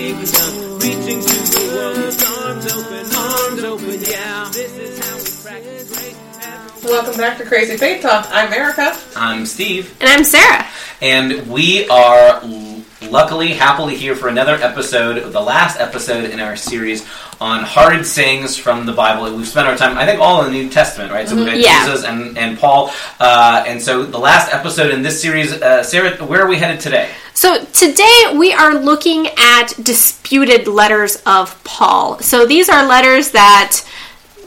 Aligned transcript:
with 0.00 0.32
the 0.32 0.38
kingdom, 0.38 0.78
reaching 0.78 1.20
to 1.20 1.28
the 1.28 1.60
world 1.76 2.46
arms 2.48 2.66
open, 2.72 3.04
arms 3.14 3.64
open. 3.64 4.00
Yeah, 4.10 4.48
this 4.52 4.72
is 4.76 4.98
how 4.98 5.16
we 5.16 5.60
practice 5.60 5.98
great. 5.98 6.90
Welcome 6.90 7.16
back 7.18 7.36
to 7.38 7.44
Crazy 7.44 7.76
Faith 7.76 8.00
Talk. 8.02 8.26
I'm 8.30 8.50
Erica. 8.52 8.96
I'm 9.14 9.44
Steve, 9.44 9.94
And 10.00 10.08
I'm 10.08 10.24
Sarah. 10.24 10.66
and 11.02 11.46
we 11.48 11.86
are 11.88 12.40
l- 12.42 12.82
luckily, 13.02 13.48
happily 13.52 13.94
here 13.94 14.16
for 14.16 14.28
another 14.28 14.54
episode, 14.54 15.32
the 15.32 15.40
last 15.40 15.78
episode 15.78 16.30
in 16.30 16.40
our 16.40 16.56
series 16.56 17.06
on 17.40 17.64
hard 17.64 18.04
sayings 18.04 18.56
from 18.58 18.84
the 18.84 18.92
Bible. 18.92 19.34
We've 19.34 19.48
spent 19.48 19.66
our 19.66 19.76
time, 19.76 19.96
I 19.96 20.04
think, 20.04 20.20
all 20.20 20.44
in 20.44 20.52
the 20.52 20.62
New 20.62 20.68
Testament, 20.68 21.10
right? 21.10 21.26
So 21.26 21.36
we've 21.36 21.48
had 21.48 21.58
Yeah. 21.58 21.86
Jesus 21.86 22.04
and, 22.04 22.36
and 22.36 22.58
Paul. 22.58 22.92
Uh, 23.18 23.64
and 23.66 23.80
so 23.80 24.04
the 24.04 24.18
last 24.18 24.52
episode 24.52 24.90
in 24.90 25.02
this 25.02 25.22
series, 25.22 25.52
uh, 25.52 25.82
Sarah, 25.82 26.16
where 26.26 26.42
are 26.42 26.48
we 26.48 26.58
headed 26.58 26.80
today? 26.80 27.08
So 27.32 27.64
today 27.64 28.34
we 28.36 28.52
are 28.52 28.74
looking 28.74 29.28
at 29.38 29.68
disputed 29.82 30.68
letters 30.68 31.22
of 31.24 31.62
Paul. 31.64 32.18
So 32.18 32.44
these 32.46 32.68
are 32.68 32.86
letters 32.86 33.30
that, 33.30 33.80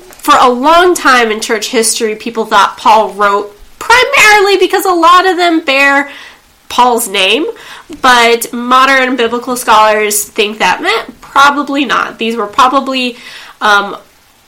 for 0.09 0.35
a 0.39 0.49
long 0.49 0.94
time 0.94 1.31
in 1.31 1.41
church 1.41 1.69
history, 1.69 2.16
people 2.16 2.45
thought 2.45 2.77
Paul 2.77 3.13
wrote 3.13 3.57
primarily 3.80 4.57
because 4.57 4.85
a 4.85 4.94
lot 4.94 5.27
of 5.27 5.38
them 5.38 5.66
bear 5.66 6.11
Paul's 6.69 7.07
name, 7.07 7.45
but 8.02 8.53
modern 8.53 9.16
biblical 9.16 9.55
scholars 9.55 10.23
think 10.23 10.59
that 10.59 10.81
meh, 10.81 11.13
probably 11.34 11.84
not. 11.84 12.20
These 12.20 12.36
were 12.36 12.45
probably 12.45 13.17
um, 13.59 13.98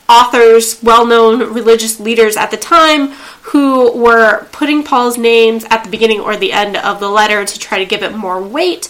authors, 0.08 0.82
well 0.84 1.06
known 1.08 1.52
religious 1.52 2.00
leaders 2.00 2.38
at 2.38 2.52
the 2.52 2.58
time, 2.58 3.10
who 3.50 3.92
were 3.98 4.46
putting 4.52 4.84
Paul's 4.84 5.18
names 5.18 5.66
at 5.72 5.84
the 5.84 5.90
beginning 5.90 6.20
or 6.20 6.38
the 6.38 6.52
end 6.52 6.78
of 6.78 7.00
the 7.00 7.10
letter 7.10 7.44
to 7.44 7.60
try 7.60 7.80
to 7.80 7.86
give 7.86 8.04
it 8.04 8.16
more 8.16 8.40
weight. 8.40 8.88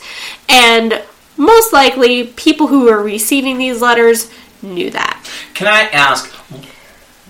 And 0.49 1.01
most 1.37 1.71
likely, 1.71 2.27
people 2.35 2.67
who 2.67 2.83
were 2.85 3.01
receiving 3.01 3.57
these 3.57 3.81
letters 3.81 4.29
knew 4.61 4.89
that. 4.91 5.15
Can 5.53 5.67
I 5.67 5.83
ask, 5.93 6.29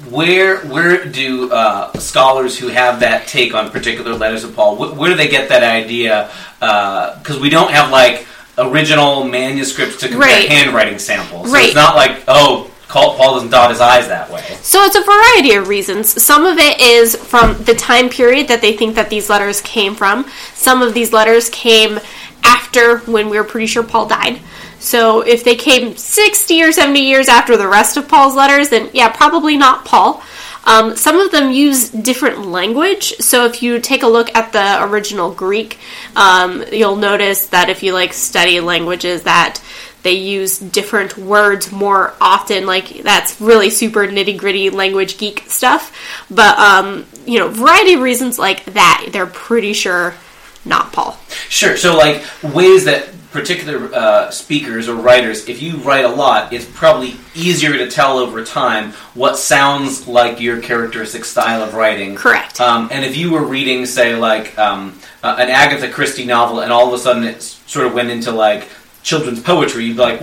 where 0.10 0.62
where 0.66 1.06
do 1.06 1.52
uh, 1.52 1.94
scholars 2.00 2.58
who 2.58 2.70
have 2.70 3.02
that 3.02 3.28
take 3.28 3.54
on 3.54 3.70
particular 3.70 4.16
letters 4.16 4.44
of 4.44 4.56
Paul, 4.56 4.78
wh- 4.78 4.98
where 4.98 5.12
do 5.12 5.16
they 5.16 5.30
get 5.30 5.50
that 5.50 5.62
idea? 5.62 6.32
Because 6.60 7.40
we 7.40 7.50
don't 7.50 7.72
have 7.72 7.92
like 7.92 8.26
original 8.58 9.24
manuscripts 9.26 9.98
to 9.98 10.08
compare 10.10 10.30
Right. 10.30 10.50
handwriting 10.50 11.00
samples. 11.00 11.48
So 11.48 11.54
Right. 11.54 11.66
it's 11.66 11.76
not 11.76 11.96
like, 11.96 12.24
oh, 12.28 12.68
Paul 12.88 13.16
Paul 13.16 13.34
doesn't 13.36 13.50
dot 13.50 13.72
his 13.72 13.82
I's 13.82 14.08
that 14.08 14.32
way. 14.32 14.44
So 14.62 14.84
it's 14.84 14.96
a 14.96 15.02
variety 15.02 15.54
of 15.56 15.68
reasons. 15.68 16.22
Some 16.24 16.46
of 16.46 16.58
it 16.60 16.80
is 16.80 17.16
from 17.16 17.62
the 17.64 17.74
time 17.74 18.10
period 18.10 18.48
that 18.48 18.62
they 18.62 18.74
think 18.74 18.96
that 18.96 19.10
these 19.10 19.30
letters 19.30 19.60
came 19.62 19.96
from. 19.96 20.26
Some 20.54 20.82
of 20.82 20.94
these 20.94 21.12
letters 21.12 21.50
came 21.50 22.00
after 22.44 23.00
when 23.00 23.30
we 23.30 23.38
were 23.38 23.44
pretty 23.44 23.66
sure 23.68 23.84
Paul 23.84 24.06
died. 24.06 24.40
So 24.80 25.22
if 25.22 25.44
they 25.44 25.56
came 25.56 25.98
60 25.98 26.62
or 26.62 26.72
70 26.72 27.00
years 27.02 27.28
after 27.28 27.58
the 27.58 27.68
rest 27.68 27.98
of 27.98 28.08
Paul's 28.08 28.36
letters, 28.36 28.70
then 28.70 28.90
yeah, 28.94 29.10
probably 29.10 29.58
not 29.58 29.84
Paul. 29.84 30.22
Um, 30.66 30.96
some 30.96 31.20
of 31.20 31.32
them 31.32 31.52
use 31.52 31.90
different 31.90 32.46
language. 32.46 33.14
So 33.20 33.46
if 33.46 33.62
you 33.62 33.80
take 33.80 34.04
a 34.04 34.08
look 34.08 34.36
at 34.36 34.52
the 34.52 34.84
original 34.84 35.32
Greek, 35.32 35.80
um, 36.16 36.64
you'll 36.72 36.96
notice 36.96 37.48
that 37.48 37.70
if 37.70 37.84
you 37.84 37.94
like 37.94 38.14
study 38.14 38.60
languages 38.60 39.24
that 39.24 39.62
they 40.06 40.14
use 40.14 40.60
different 40.60 41.18
words 41.18 41.72
more 41.72 42.14
often. 42.22 42.68
Like 42.68 43.02
that's 43.02 43.42
really 43.42 43.72
super 43.72 44.06
nitty 44.06 44.38
gritty 44.38 44.70
language 44.70 45.18
geek 45.18 45.46
stuff. 45.48 45.92
But 46.30 46.58
um, 46.60 47.08
you 47.26 47.40
know, 47.40 47.50
variety 47.50 47.94
of 47.94 48.02
reasons 48.02 48.38
like 48.38 48.64
that, 48.66 49.10
they're 49.12 49.26
pretty 49.26 49.74
sure 49.74 50.14
not 50.64 50.94
Paul. 50.94 51.18
Sure. 51.50 51.76
So, 51.76 51.98
like 51.98 52.24
ways 52.44 52.86
that 52.86 53.10
particular 53.36 53.94
uh, 53.94 54.32
speakers 54.32 54.88
or 54.88 54.96
writers, 54.96 55.48
if 55.50 55.62
you 55.62 55.76
write 55.78 56.06
a 56.06 56.10
lot, 56.10 56.54
it's 56.54 56.66
probably 56.66 57.16
easier 57.36 57.78
to 57.78 57.92
tell 57.92 58.18
over 58.18 58.44
time 58.46 58.94
what 59.14 59.38
sounds 59.38 60.08
like 60.08 60.40
your 60.40 60.62
characteristic 60.62 61.26
style 61.26 61.62
of 61.62 61.74
writing. 61.74 62.16
Correct. 62.16 62.62
Um, 62.62 62.88
and 62.92 63.04
if 63.04 63.18
you 63.18 63.32
were 63.32 63.44
reading, 63.44 63.86
say, 63.86 64.16
like 64.16 64.58
um, 64.58 64.98
uh, 65.22 65.36
an 65.38 65.50
Agatha 65.50 65.92
Christie 65.92 66.26
novel, 66.26 66.62
and 66.62 66.72
all 66.72 66.88
of 66.88 66.94
a 66.94 66.98
sudden 66.98 67.26
it 67.26 67.42
sort 67.42 67.86
of 67.86 67.94
went 67.94 68.10
into 68.10 68.32
like 68.32 68.70
children's 69.04 69.42
poetry, 69.42 69.84
you'd 69.86 69.98
be 69.98 70.02
like, 70.02 70.22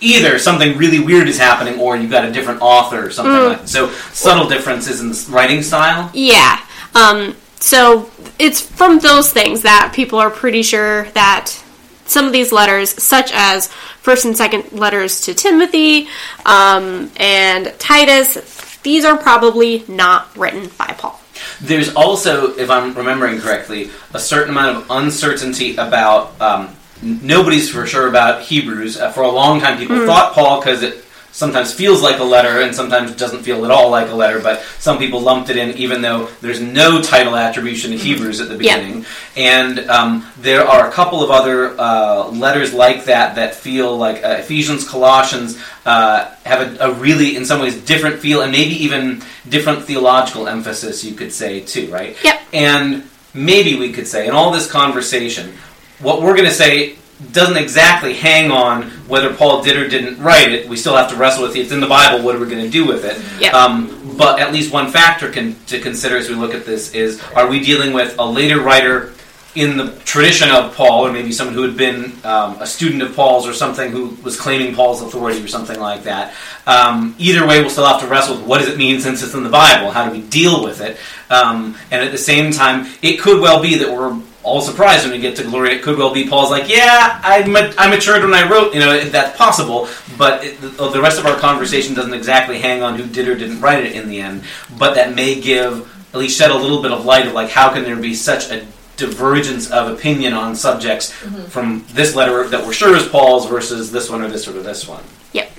either 0.00 0.38
something 0.38 0.76
really 0.76 0.98
weird 0.98 1.28
is 1.28 1.38
happening, 1.38 1.78
or 1.78 1.96
you've 1.96 2.10
got 2.10 2.24
a 2.24 2.32
different 2.32 2.60
author 2.60 3.06
or 3.06 3.10
something 3.10 3.32
like. 3.32 3.68
So 3.68 3.88
subtle 4.12 4.48
differences 4.48 5.00
in 5.00 5.10
the 5.10 5.26
writing 5.30 5.62
style. 5.62 6.10
Yeah. 6.12 6.60
Um, 6.94 7.36
so 7.60 8.10
it's 8.38 8.60
from 8.60 8.98
those 8.98 9.32
things 9.32 9.62
that 9.62 9.92
people 9.94 10.18
are 10.18 10.30
pretty 10.30 10.62
sure 10.62 11.04
that 11.12 11.62
some 12.10 12.26
of 12.26 12.32
these 12.32 12.52
letters, 12.52 12.90
such 13.02 13.30
as 13.32 13.68
first 13.68 14.24
and 14.24 14.36
second 14.36 14.72
letters 14.72 15.22
to 15.22 15.34
Timothy 15.34 16.08
um, 16.44 17.10
and 17.16 17.72
Titus, 17.78 18.78
these 18.82 19.04
are 19.04 19.16
probably 19.16 19.84
not 19.88 20.36
written 20.36 20.70
by 20.78 20.94
Paul. 20.98 21.20
There's 21.60 21.94
also, 21.94 22.54
if 22.56 22.70
I'm 22.70 22.94
remembering 22.94 23.38
correctly, 23.38 23.90
a 24.12 24.18
certain 24.18 24.50
amount 24.50 24.78
of 24.78 24.86
uncertainty 24.90 25.76
about. 25.76 26.38
Um, 26.40 26.76
nobody's 27.02 27.70
for 27.70 27.86
sure 27.86 28.08
about 28.08 28.42
Hebrews. 28.42 28.98
Uh, 28.98 29.10
for 29.10 29.22
a 29.22 29.30
long 29.30 29.60
time, 29.60 29.78
people 29.78 30.04
thought 30.06 30.34
Paul 30.34 30.60
because 30.60 30.82
it 30.82 31.04
sometimes 31.32 31.72
feels 31.72 32.02
like 32.02 32.18
a 32.18 32.24
letter 32.24 32.60
and 32.62 32.74
sometimes 32.74 33.14
doesn't 33.16 33.42
feel 33.42 33.64
at 33.64 33.70
all 33.70 33.90
like 33.90 34.08
a 34.10 34.14
letter. 34.14 34.40
But 34.40 34.62
some 34.78 34.98
people 34.98 35.20
lumped 35.20 35.48
it 35.50 35.56
in, 35.56 35.76
even 35.76 36.02
though 36.02 36.28
there's 36.40 36.60
no 36.60 37.00
title 37.00 37.36
attribution 37.36 37.92
to 37.92 37.96
Hebrews 37.96 38.40
at 38.40 38.48
the 38.48 38.54
Yeah. 38.62 38.76
beginning. 38.76 39.06
And 39.36 39.78
um, 39.88 40.26
there 40.38 40.66
are 40.66 40.88
a 40.88 40.92
couple 40.92 41.22
of 41.22 41.30
other 41.30 41.78
uh, 41.78 42.28
letters 42.30 42.74
like 42.74 43.04
that 43.04 43.36
that 43.36 43.54
feel 43.54 43.96
like 43.96 44.24
uh, 44.24 44.36
Ephesians, 44.40 44.88
Colossians 44.88 45.58
uh, 45.86 46.30
have 46.44 46.80
a, 46.80 46.90
a 46.90 46.92
really, 46.94 47.36
in 47.36 47.44
some 47.44 47.60
ways, 47.60 47.76
different 47.84 48.18
feel 48.20 48.42
and 48.42 48.52
maybe 48.52 48.74
even 48.84 49.22
different 49.48 49.84
theological 49.84 50.48
emphasis, 50.48 51.04
you 51.04 51.14
could 51.14 51.32
say, 51.32 51.60
too, 51.60 51.88
right? 51.90 52.16
Yep. 52.24 52.40
And 52.52 53.08
maybe 53.32 53.76
we 53.76 53.92
could 53.92 54.06
say, 54.06 54.26
in 54.26 54.32
all 54.32 54.50
this 54.50 54.70
conversation, 54.70 55.54
what 56.00 56.22
we're 56.22 56.34
going 56.34 56.48
to 56.48 56.54
say 56.54 56.96
doesn't 57.32 57.56
exactly 57.56 58.14
hang 58.14 58.50
on 58.50 58.84
whether 59.06 59.32
Paul 59.34 59.62
did 59.62 59.76
or 59.76 59.88
didn't 59.88 60.20
write 60.22 60.52
it. 60.52 60.68
We 60.68 60.76
still 60.76 60.96
have 60.96 61.10
to 61.10 61.16
wrestle 61.16 61.42
with 61.42 61.56
it. 61.56 61.60
It's 61.60 61.72
in 61.72 61.80
the 61.80 61.86
Bible. 61.86 62.24
What 62.24 62.34
are 62.34 62.38
we 62.38 62.46
going 62.48 62.64
to 62.64 62.70
do 62.70 62.86
with 62.86 63.04
it? 63.04 63.20
Yep. 63.40 63.54
Um, 63.54 64.16
but 64.16 64.40
at 64.40 64.52
least 64.52 64.72
one 64.72 64.90
factor 64.90 65.30
can, 65.30 65.56
to 65.66 65.80
consider 65.80 66.16
as 66.16 66.28
we 66.28 66.34
look 66.34 66.54
at 66.54 66.64
this 66.64 66.94
is: 66.94 67.22
Are 67.34 67.46
we 67.46 67.60
dealing 67.60 67.92
with 67.92 68.18
a 68.18 68.24
later 68.24 68.60
writer 68.60 69.12
in 69.54 69.76
the 69.76 69.90
tradition 70.04 70.48
of 70.50 70.74
Paul, 70.76 71.06
or 71.06 71.12
maybe 71.12 71.32
someone 71.32 71.54
who 71.54 71.62
had 71.62 71.76
been 71.76 72.12
um, 72.24 72.60
a 72.60 72.66
student 72.66 73.02
of 73.02 73.16
Paul's, 73.16 73.48
or 73.48 73.52
something 73.52 73.90
who 73.90 74.10
was 74.22 74.38
claiming 74.38 74.74
Paul's 74.74 75.02
authority, 75.02 75.42
or 75.42 75.48
something 75.48 75.78
like 75.80 76.04
that? 76.04 76.34
Um, 76.66 77.14
either 77.18 77.46
way, 77.46 77.60
we'll 77.60 77.70
still 77.70 77.86
have 77.86 78.00
to 78.00 78.06
wrestle 78.06 78.36
with 78.36 78.46
what 78.46 78.58
does 78.58 78.68
it 78.68 78.78
mean 78.78 79.00
since 79.00 79.22
it's 79.22 79.34
in 79.34 79.42
the 79.42 79.50
Bible. 79.50 79.90
How 79.90 80.06
do 80.06 80.12
we 80.12 80.22
deal 80.22 80.62
with 80.62 80.80
it? 80.80 80.98
Um, 81.30 81.76
and 81.90 82.02
at 82.02 82.12
the 82.12 82.18
same 82.18 82.52
time, 82.52 82.86
it 83.02 83.20
could 83.20 83.40
well 83.40 83.60
be 83.60 83.76
that 83.76 83.92
we're 83.92 84.20
all 84.42 84.60
surprised 84.60 85.04
when 85.04 85.12
we 85.12 85.18
get 85.18 85.36
to 85.36 85.42
glory. 85.42 85.74
It 85.74 85.82
could 85.82 85.98
well 85.98 86.12
be 86.12 86.26
Paul's 86.28 86.50
like, 86.50 86.68
yeah, 86.68 87.20
I, 87.22 87.46
ma- 87.46 87.72
I 87.76 87.88
matured 87.88 88.22
when 88.22 88.34
I 88.34 88.48
wrote. 88.48 88.72
You 88.74 88.80
know, 88.80 88.92
if 88.94 89.12
that's 89.12 89.36
possible. 89.36 89.88
But 90.16 90.44
it, 90.44 90.60
the, 90.60 90.74
oh, 90.78 90.90
the 90.90 91.00
rest 91.00 91.18
of 91.18 91.26
our 91.26 91.38
conversation 91.38 91.94
doesn't 91.94 92.14
exactly 92.14 92.58
hang 92.58 92.82
on 92.82 92.98
who 92.98 93.06
did 93.06 93.28
or 93.28 93.36
didn't 93.36 93.60
write 93.60 93.84
it 93.84 93.92
in 93.92 94.08
the 94.08 94.20
end. 94.20 94.44
But 94.78 94.94
that 94.94 95.14
may 95.14 95.40
give, 95.40 95.88
at 96.14 96.18
least 96.18 96.38
shed 96.38 96.50
a 96.50 96.56
little 96.56 96.82
bit 96.82 96.92
of 96.92 97.04
light 97.04 97.26
of 97.26 97.34
like, 97.34 97.50
how 97.50 97.72
can 97.72 97.84
there 97.84 97.96
be 97.96 98.14
such 98.14 98.50
a 98.50 98.66
divergence 99.00 99.70
of 99.70 99.90
opinion 99.90 100.34
on 100.34 100.54
subjects 100.54 101.10
mm-hmm. 101.10 101.44
from 101.44 101.84
this 101.92 102.14
letter 102.14 102.46
that 102.48 102.64
we're 102.64 102.72
sure 102.72 102.94
is 102.94 103.08
Paul's 103.08 103.48
versus 103.48 103.90
this 103.90 104.10
one 104.10 104.22
or 104.22 104.28
this 104.28 104.46
or 104.46 104.52
this 104.52 104.86
one. 104.86 105.02
Yep. 105.32 105.50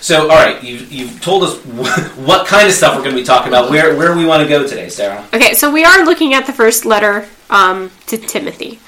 So, 0.00 0.22
all 0.22 0.36
right, 0.36 0.62
you, 0.62 0.76
you've 0.76 1.20
told 1.20 1.42
us 1.42 1.56
what 2.16 2.46
kind 2.46 2.66
of 2.66 2.72
stuff 2.72 2.96
we're 2.96 3.02
going 3.02 3.14
to 3.14 3.20
be 3.20 3.26
talking 3.26 3.48
about. 3.48 3.70
Where 3.70 3.96
where 3.96 4.16
we 4.16 4.24
want 4.24 4.42
to 4.42 4.48
go 4.48 4.66
today, 4.66 4.88
Sarah? 4.88 5.26
Okay, 5.34 5.54
so 5.54 5.70
we 5.70 5.84
are 5.84 6.04
looking 6.04 6.34
at 6.34 6.46
the 6.46 6.52
first 6.52 6.84
letter 6.84 7.26
um, 7.50 7.90
to 8.06 8.16
Timothy, 8.16 8.78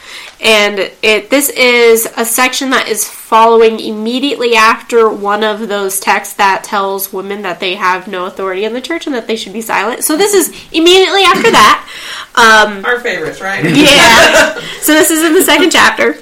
and 0.40 0.78
it 1.02 1.30
this 1.30 1.48
is 1.50 2.08
a 2.16 2.24
section 2.24 2.70
that 2.70 2.88
is 2.88 3.08
following 3.08 3.80
immediately 3.80 4.54
after 4.54 5.08
one 5.08 5.44
of 5.44 5.68
those 5.68 6.00
texts 6.00 6.34
that 6.34 6.64
tells 6.64 7.12
women 7.12 7.42
that 7.42 7.60
they 7.60 7.74
have 7.74 8.08
no 8.08 8.26
authority 8.26 8.64
in 8.64 8.72
the 8.72 8.80
church 8.80 9.06
and 9.06 9.14
that 9.14 9.26
they 9.26 9.36
should 9.36 9.52
be 9.52 9.60
silent. 9.60 10.04
So 10.04 10.16
this 10.16 10.34
is 10.34 10.48
immediately 10.72 11.22
after 11.22 11.50
that. 11.50 11.88
Um, 12.34 12.84
Our 12.84 13.00
favorites, 13.00 13.40
right? 13.40 13.64
yeah. 13.64 14.54
so 14.80 14.92
this 14.92 15.10
is 15.10 15.24
in 15.24 15.34
the 15.34 15.42
second 15.42 15.70
chapter. 15.70 16.14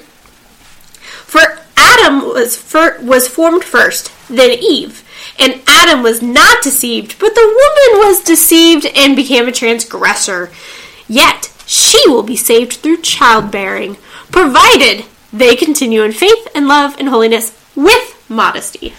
For 1.27 1.59
Adam 1.97 2.21
was 2.21 2.55
fir- 2.55 2.99
was 3.01 3.27
formed 3.27 3.63
first, 3.63 4.11
then 4.29 4.51
Eve. 4.51 5.03
And 5.39 5.61
Adam 5.67 6.03
was 6.03 6.21
not 6.21 6.63
deceived, 6.63 7.19
but 7.19 7.35
the 7.35 7.41
woman 7.41 8.07
was 8.07 8.23
deceived 8.23 8.85
and 8.95 9.15
became 9.15 9.47
a 9.47 9.51
transgressor. 9.51 10.51
Yet 11.07 11.53
she 11.65 12.01
will 12.07 12.23
be 12.23 12.35
saved 12.35 12.73
through 12.73 13.01
childbearing, 13.01 13.97
provided 14.31 15.05
they 15.31 15.55
continue 15.55 16.03
in 16.03 16.11
faith 16.11 16.47
and 16.55 16.67
love 16.67 16.95
and 16.97 17.09
holiness 17.09 17.51
with 17.75 18.25
modesty. 18.29 18.93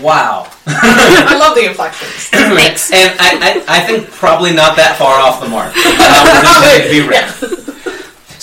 Wow. 0.00 0.50
I 0.66 1.36
love 1.38 1.54
the 1.54 1.66
inflections. 1.66 2.28
Thanks. 2.28 2.90
And 2.94 3.18
I, 3.20 3.62
I, 3.68 3.78
I 3.78 3.80
think 3.80 4.10
probably 4.10 4.52
not 4.52 4.76
that 4.76 4.96
far 4.98 5.20
off 5.20 5.40
the 5.40 5.48
mark. 5.48 5.72
Uh, 5.76 7.73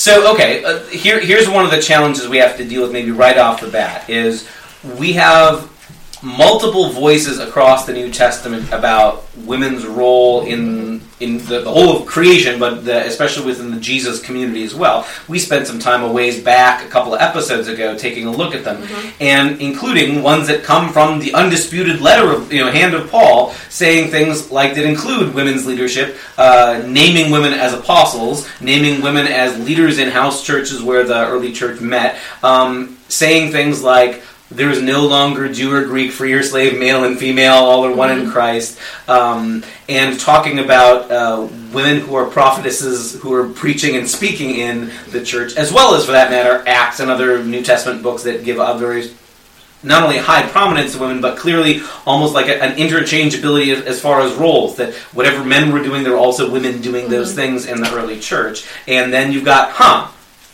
So 0.01 0.33
okay, 0.33 0.63
uh, 0.63 0.79
here 0.85 1.19
here's 1.19 1.47
one 1.47 1.63
of 1.63 1.69
the 1.69 1.79
challenges 1.79 2.27
we 2.27 2.37
have 2.37 2.57
to 2.57 2.67
deal 2.67 2.81
with 2.81 2.91
maybe 2.91 3.11
right 3.11 3.37
off 3.37 3.61
the 3.61 3.67
bat 3.67 4.09
is 4.09 4.49
we 4.97 5.13
have 5.13 5.69
multiple 6.21 6.89
voices 6.89 7.39
across 7.39 7.85
the 7.85 7.93
New 7.93 8.11
Testament 8.11 8.71
about 8.71 9.25
women's 9.37 9.85
role 9.85 10.45
in 10.45 11.01
in 11.19 11.37
the, 11.45 11.61
the 11.61 11.71
whole 11.71 11.97
of 11.97 12.07
creation, 12.07 12.59
but 12.59 12.83
the, 12.83 13.05
especially 13.05 13.45
within 13.45 13.69
the 13.69 13.79
Jesus 13.79 14.19
community 14.19 14.63
as 14.63 14.73
well. 14.73 15.07
We 15.27 15.37
spent 15.37 15.67
some 15.67 15.77
time 15.77 16.03
a 16.03 16.11
ways 16.11 16.43
back, 16.43 16.83
a 16.83 16.89
couple 16.89 17.13
of 17.13 17.21
episodes 17.21 17.67
ago, 17.67 17.95
taking 17.95 18.25
a 18.25 18.31
look 18.31 18.55
at 18.55 18.63
them, 18.63 18.81
and 19.19 19.61
including 19.61 20.23
ones 20.23 20.47
that 20.47 20.63
come 20.63 20.91
from 20.91 21.19
the 21.19 21.33
undisputed 21.33 22.01
letter 22.01 22.31
of 22.31 22.51
you 22.51 22.63
know 22.63 22.71
hand 22.71 22.95
of 22.95 23.09
Paul, 23.09 23.51
saying 23.69 24.09
things 24.09 24.51
like 24.51 24.75
that 24.75 24.85
include 24.85 25.33
women's 25.35 25.65
leadership, 25.65 26.17
uh, 26.37 26.81
naming 26.87 27.31
women 27.31 27.53
as 27.53 27.73
apostles, 27.73 28.47
naming 28.59 29.01
women 29.01 29.27
as 29.27 29.57
leaders 29.59 29.99
in 29.99 30.09
house 30.09 30.43
churches 30.43 30.81
where 30.81 31.03
the 31.03 31.27
early 31.27 31.51
church 31.53 31.81
met, 31.81 32.17
um, 32.41 32.97
saying 33.09 33.51
things 33.51 33.83
like 33.83 34.23
there 34.51 34.69
is 34.69 34.81
no 34.81 35.07
longer 35.07 35.51
Jew 35.51 35.73
or 35.73 35.85
Greek, 35.85 36.11
free 36.11 36.33
or 36.33 36.43
slave, 36.43 36.77
male 36.77 37.05
and 37.05 37.17
female, 37.17 37.53
all 37.53 37.85
are 37.85 37.95
one 37.95 38.17
in 38.17 38.29
Christ, 38.29 38.77
um, 39.07 39.63
and 39.87 40.19
talking 40.19 40.59
about 40.59 41.09
uh, 41.09 41.47
women 41.73 42.01
who 42.01 42.15
are 42.15 42.25
prophetesses 42.25 43.19
who 43.21 43.33
are 43.33 43.47
preaching 43.47 43.95
and 43.95 44.09
speaking 44.09 44.51
in 44.51 44.91
the 45.09 45.23
church, 45.23 45.55
as 45.55 45.71
well 45.71 45.95
as, 45.95 46.05
for 46.05 46.11
that 46.11 46.29
matter, 46.29 46.63
Acts 46.67 46.99
and 46.99 47.09
other 47.09 47.43
New 47.43 47.63
Testament 47.63 48.03
books 48.03 48.23
that 48.23 48.43
give 48.43 48.59
a 48.59 48.77
very 48.77 49.09
not 49.83 50.03
only 50.03 50.17
high 50.17 50.47
prominence 50.47 50.93
to 50.93 50.99
women, 50.99 51.21
but 51.21 51.37
clearly 51.37 51.81
almost 52.05 52.33
like 52.33 52.47
a, 52.47 52.61
an 52.61 52.77
interchangeability 52.77 53.75
as, 53.75 53.83
as 53.85 54.01
far 54.01 54.21
as 54.21 54.33
roles. 54.33 54.75
That 54.75 54.93
whatever 55.13 55.43
men 55.43 55.71
were 55.71 55.81
doing, 55.81 56.03
there 56.03 56.11
were 56.11 56.19
also 56.19 56.51
women 56.51 56.81
doing 56.81 57.09
those 57.09 57.33
things 57.33 57.65
in 57.65 57.81
the 57.81 57.91
early 57.93 58.19
church. 58.19 58.67
And 58.87 59.11
then 59.11 59.31
you've 59.31 59.45
got, 59.45 59.71
huh, 59.71 60.07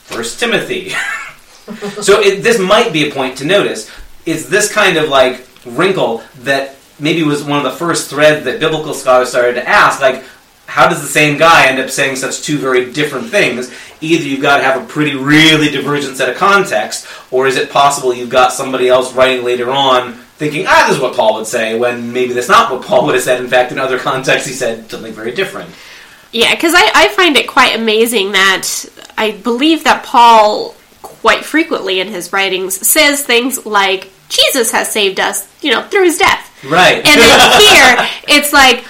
First 0.06 0.40
Timothy. 0.40 0.94
so 2.02 2.20
it, 2.20 2.44
this 2.44 2.60
might 2.60 2.94
be 2.94 3.10
a 3.10 3.14
point 3.14 3.38
to 3.40 3.46
notice. 3.46 3.92
Is 4.26 4.50
this 4.50 4.72
kind 4.72 4.98
of 4.98 5.10
like 5.10 5.46
wrinkle 5.66 6.24
that 6.40 6.76
maybe 7.00 7.24
was 7.24 7.44
one 7.44 7.58
of 7.58 7.64
the 7.64 7.78
first 7.78 8.10
threads 8.10 8.46
that 8.46 8.60
biblical 8.60 8.94
scholars 8.94 9.30
started 9.30 9.54
to 9.56 9.68
ask, 9.68 10.02
like, 10.02 10.24
how 10.66 10.90
does 10.90 11.02
the 11.02 11.08
same 11.08 11.38
guy 11.38 11.68
end 11.68 11.80
up 11.80 11.90
saying 11.90 12.18
such 12.18 12.42
two 12.42 12.58
very 12.58 12.92
different 12.92 13.30
things? 13.30 13.74
Either 14.02 14.24
you've 14.24 14.42
got 14.42 14.58
to 14.58 14.64
have 14.64 14.84
a 14.84 14.86
pretty, 14.86 15.16
really 15.16 15.70
divergent 15.70 16.18
set 16.18 16.30
of 16.30 16.36
context, 16.36 17.08
or 17.32 17.48
is 17.48 17.56
it 17.56 17.70
possible 17.70 18.14
you've 18.14 18.30
got 18.30 18.52
somebody 18.52 18.90
else 18.90 19.14
writing 19.14 19.46
later 19.46 19.72
on 19.72 20.14
thinking, 20.38 20.66
ah, 20.68 20.86
this 20.88 20.98
is 20.98 21.02
what 21.02 21.16
Paul 21.16 21.36
would 21.36 21.48
say, 21.48 21.80
when 21.80 22.14
maybe 22.14 22.34
that's 22.34 22.50
not 22.50 22.72
what 22.72 22.84
Paul 22.84 23.06
would 23.06 23.16
have 23.16 23.24
said. 23.24 23.42
In 23.42 23.50
fact, 23.50 23.72
in 23.72 23.80
other 23.80 23.98
contexts, 23.98 24.48
he 24.48 24.54
said 24.54 24.90
something 24.90 25.14
very 25.14 25.32
different. 25.32 25.72
Yeah, 26.32 26.54
because 26.54 26.74
I, 26.76 26.92
I 26.94 27.08
find 27.10 27.36
it 27.38 27.48
quite 27.48 27.76
amazing 27.76 28.34
that 28.34 28.86
I 29.18 29.32
believe 29.32 29.84
that 29.86 30.04
Paul 30.04 30.76
quite 31.22 31.44
frequently 31.46 32.00
in 32.00 32.08
his 32.08 32.32
writings 32.34 32.88
says 32.88 33.24
things 33.24 33.66
like 33.66 34.12
Jesus 34.30 34.72
has 34.72 34.92
saved 34.92 35.20
us, 35.20 35.48
you 35.62 35.72
know, 35.72 35.84
through 35.84 36.06
his 36.06 36.18
death. 36.18 36.64
Right. 36.64 36.98
And 36.98 37.22
then 37.22 37.62
here, 38.28 38.38
it's 38.38 38.54
like, 38.54 38.86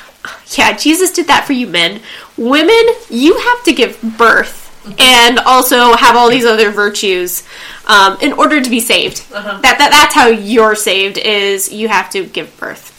yeah, 0.57 0.75
Jesus 0.75 1.12
did 1.12 1.27
that 1.27 1.45
for 1.45 1.53
you 1.53 1.68
men. 1.68 2.01
Women, 2.38 2.85
you 3.09 3.38
have 3.38 3.63
to 3.63 3.74
give 3.74 4.01
birth 4.18 4.65
and 5.00 5.39
also 5.39 5.94
have 5.95 6.15
all 6.15 6.29
these 6.29 6.45
other 6.45 6.71
virtues 6.71 7.44
um, 7.88 8.18
in 8.21 8.33
order 8.33 8.62
to 8.62 8.69
be 8.69 8.80
saved. 8.80 9.25
Uh-huh. 9.33 9.59
That, 9.62 9.77
that 9.80 9.91
That's 9.91 10.13
how 10.13 10.27
you're 10.27 10.75
saved, 10.75 11.18
is 11.18 11.71
you 11.71 11.88
have 11.88 12.09
to 12.12 12.25
give 12.25 12.57
birth. 12.57 12.94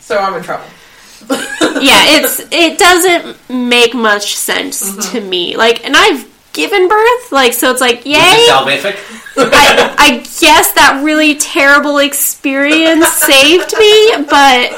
So 0.00 0.18
I'm 0.18 0.34
in 0.34 0.42
trouble. 0.42 0.66
yeah, 1.28 2.20
it's 2.20 2.40
it 2.52 2.78
doesn't 2.78 3.36
make 3.50 3.94
much 3.94 4.36
sense 4.36 5.10
to 5.10 5.20
me. 5.20 5.56
Like, 5.56 5.84
and 5.84 5.96
I've 5.96 6.35
given 6.56 6.88
birth, 6.88 7.30
like, 7.30 7.52
so 7.52 7.70
it's 7.70 7.80
like, 7.80 8.04
yay. 8.06 8.46
salvific? 8.48 8.96
I, 9.36 9.94
I 9.98 10.16
guess 10.40 10.72
that 10.72 11.02
really 11.04 11.36
terrible 11.36 11.98
experience 11.98 13.06
saved 13.12 13.74
me, 13.78 14.12
but 14.28 14.72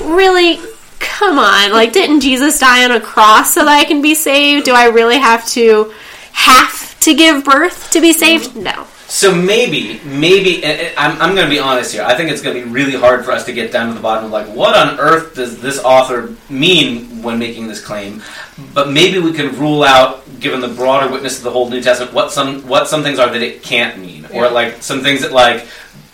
really, 0.00 0.58
come 0.98 1.38
on. 1.38 1.72
Like, 1.72 1.92
didn't 1.92 2.20
Jesus 2.20 2.58
die 2.58 2.84
on 2.84 2.90
a 2.90 3.00
cross 3.00 3.54
so 3.54 3.64
that 3.64 3.70
I 3.70 3.84
can 3.84 4.02
be 4.02 4.14
saved? 4.14 4.64
Do 4.64 4.74
I 4.74 4.86
really 4.86 5.18
have 5.18 5.46
to 5.50 5.94
have 6.32 6.98
to 7.00 7.14
give 7.14 7.44
birth 7.44 7.90
to 7.92 8.00
be 8.00 8.12
saved? 8.12 8.50
Mm-hmm. 8.50 8.62
No. 8.64 8.86
So 9.10 9.34
maybe, 9.34 10.00
maybe, 10.04 10.64
I'm, 10.96 11.20
I'm 11.20 11.34
going 11.34 11.44
to 11.44 11.50
be 11.50 11.58
honest 11.58 11.92
here. 11.92 12.04
I 12.04 12.14
think 12.14 12.30
it's 12.30 12.40
going 12.42 12.56
to 12.56 12.64
be 12.64 12.70
really 12.70 12.94
hard 12.94 13.24
for 13.24 13.32
us 13.32 13.44
to 13.46 13.52
get 13.52 13.72
down 13.72 13.88
to 13.88 13.94
the 13.94 14.00
bottom 14.00 14.26
of 14.26 14.30
like, 14.30 14.46
what 14.46 14.76
on 14.76 15.00
earth 15.00 15.34
does 15.34 15.60
this 15.60 15.82
author 15.82 16.34
mean 16.48 17.20
when 17.20 17.36
making 17.36 17.66
this 17.66 17.84
claim? 17.84 18.22
But 18.72 18.92
maybe 18.92 19.18
we 19.18 19.32
can 19.32 19.58
rule 19.58 19.82
out, 19.82 20.22
given 20.38 20.60
the 20.60 20.68
broader 20.68 21.12
witness 21.12 21.38
of 21.38 21.42
the 21.42 21.50
whole 21.50 21.68
New 21.68 21.82
Testament, 21.82 22.14
what 22.14 22.30
some 22.30 22.66
what 22.68 22.86
some 22.86 23.02
things 23.02 23.18
are 23.18 23.28
that 23.28 23.42
it 23.42 23.64
can't 23.64 23.98
mean, 23.98 24.26
or 24.32 24.48
like 24.48 24.80
some 24.80 25.02
things 25.02 25.22
that 25.22 25.32
like. 25.32 25.66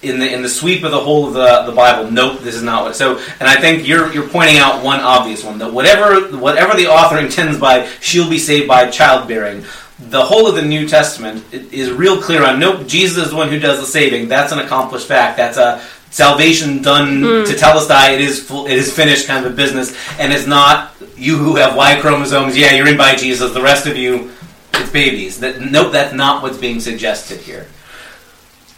In 0.02 0.20
the 0.20 0.32
in 0.32 0.42
the 0.42 0.48
sweep 0.48 0.84
of 0.84 0.92
the 0.92 1.00
whole 1.00 1.26
of 1.26 1.34
the, 1.34 1.62
the 1.68 1.72
Bible, 1.74 2.10
nope, 2.10 2.40
this 2.40 2.54
is 2.54 2.62
not 2.62 2.84
what. 2.84 2.94
So, 2.94 3.18
and 3.40 3.48
I 3.48 3.56
think 3.60 3.88
you're 3.88 4.12
you're 4.12 4.28
pointing 4.28 4.58
out 4.58 4.84
one 4.84 5.00
obvious 5.00 5.42
one 5.42 5.58
that 5.58 5.72
whatever 5.72 6.36
whatever 6.36 6.76
the 6.76 6.86
author 6.86 7.18
intends 7.18 7.58
by 7.58 7.88
she'll 8.00 8.28
be 8.28 8.38
saved 8.38 8.68
by 8.68 8.90
childbearing, 8.90 9.64
the 9.98 10.22
whole 10.22 10.46
of 10.46 10.54
the 10.54 10.62
New 10.62 10.86
Testament 10.86 11.42
is 11.52 11.90
real 11.90 12.20
clear 12.20 12.44
on 12.44 12.60
nope, 12.60 12.86
Jesus 12.86 13.24
is 13.24 13.30
the 13.30 13.36
one 13.36 13.48
who 13.48 13.58
does 13.58 13.80
the 13.80 13.86
saving. 13.86 14.28
That's 14.28 14.52
an 14.52 14.58
accomplished 14.58 15.08
fact. 15.08 15.38
That's 15.38 15.56
a 15.56 15.82
salvation 16.10 16.82
done 16.82 17.20
hmm. 17.20 17.26
tetelestai. 17.44 18.14
It 18.14 18.20
is 18.20 18.42
full, 18.42 18.66
it 18.66 18.74
is 18.74 18.92
finished 18.92 19.26
kind 19.26 19.44
of 19.44 19.52
a 19.52 19.56
business, 19.56 19.96
and 20.18 20.32
it's 20.32 20.46
not 20.46 20.94
you 21.16 21.38
who 21.38 21.56
have 21.56 21.76
Y 21.76 21.98
chromosomes. 22.00 22.56
Yeah, 22.56 22.72
you're 22.74 22.88
in 22.88 22.98
by 22.98 23.14
Jesus. 23.14 23.52
The 23.52 23.62
rest 23.62 23.86
of 23.86 23.96
you, 23.96 24.32
it's 24.74 24.90
babies. 24.90 25.40
That 25.40 25.60
nope, 25.60 25.92
that's 25.92 26.14
not 26.14 26.42
what's 26.42 26.58
being 26.58 26.80
suggested 26.80 27.40
here. 27.40 27.66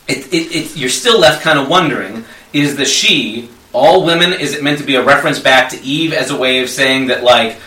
It, 0.07 0.33
it, 0.33 0.55
it, 0.55 0.77
you're 0.77 0.89
still 0.89 1.19
left 1.19 1.43
kind 1.43 1.59
of 1.59 1.69
wondering: 1.69 2.25
is 2.53 2.77
the 2.77 2.85
she 2.85 3.51
all 3.73 4.05
women? 4.05 4.33
Is 4.33 4.55
it 4.55 4.63
meant 4.63 4.79
to 4.79 4.85
be 4.85 4.95
a 4.95 5.05
reference 5.05 5.41
back 5.41 5.71
to 5.71 5.83
Eve 5.83 6.13
as 6.13 6.31
a 6.31 6.37
way 6.37 6.63
of 6.63 6.69
saying 6.69 7.09
that 7.09 7.25
like? 7.25 7.59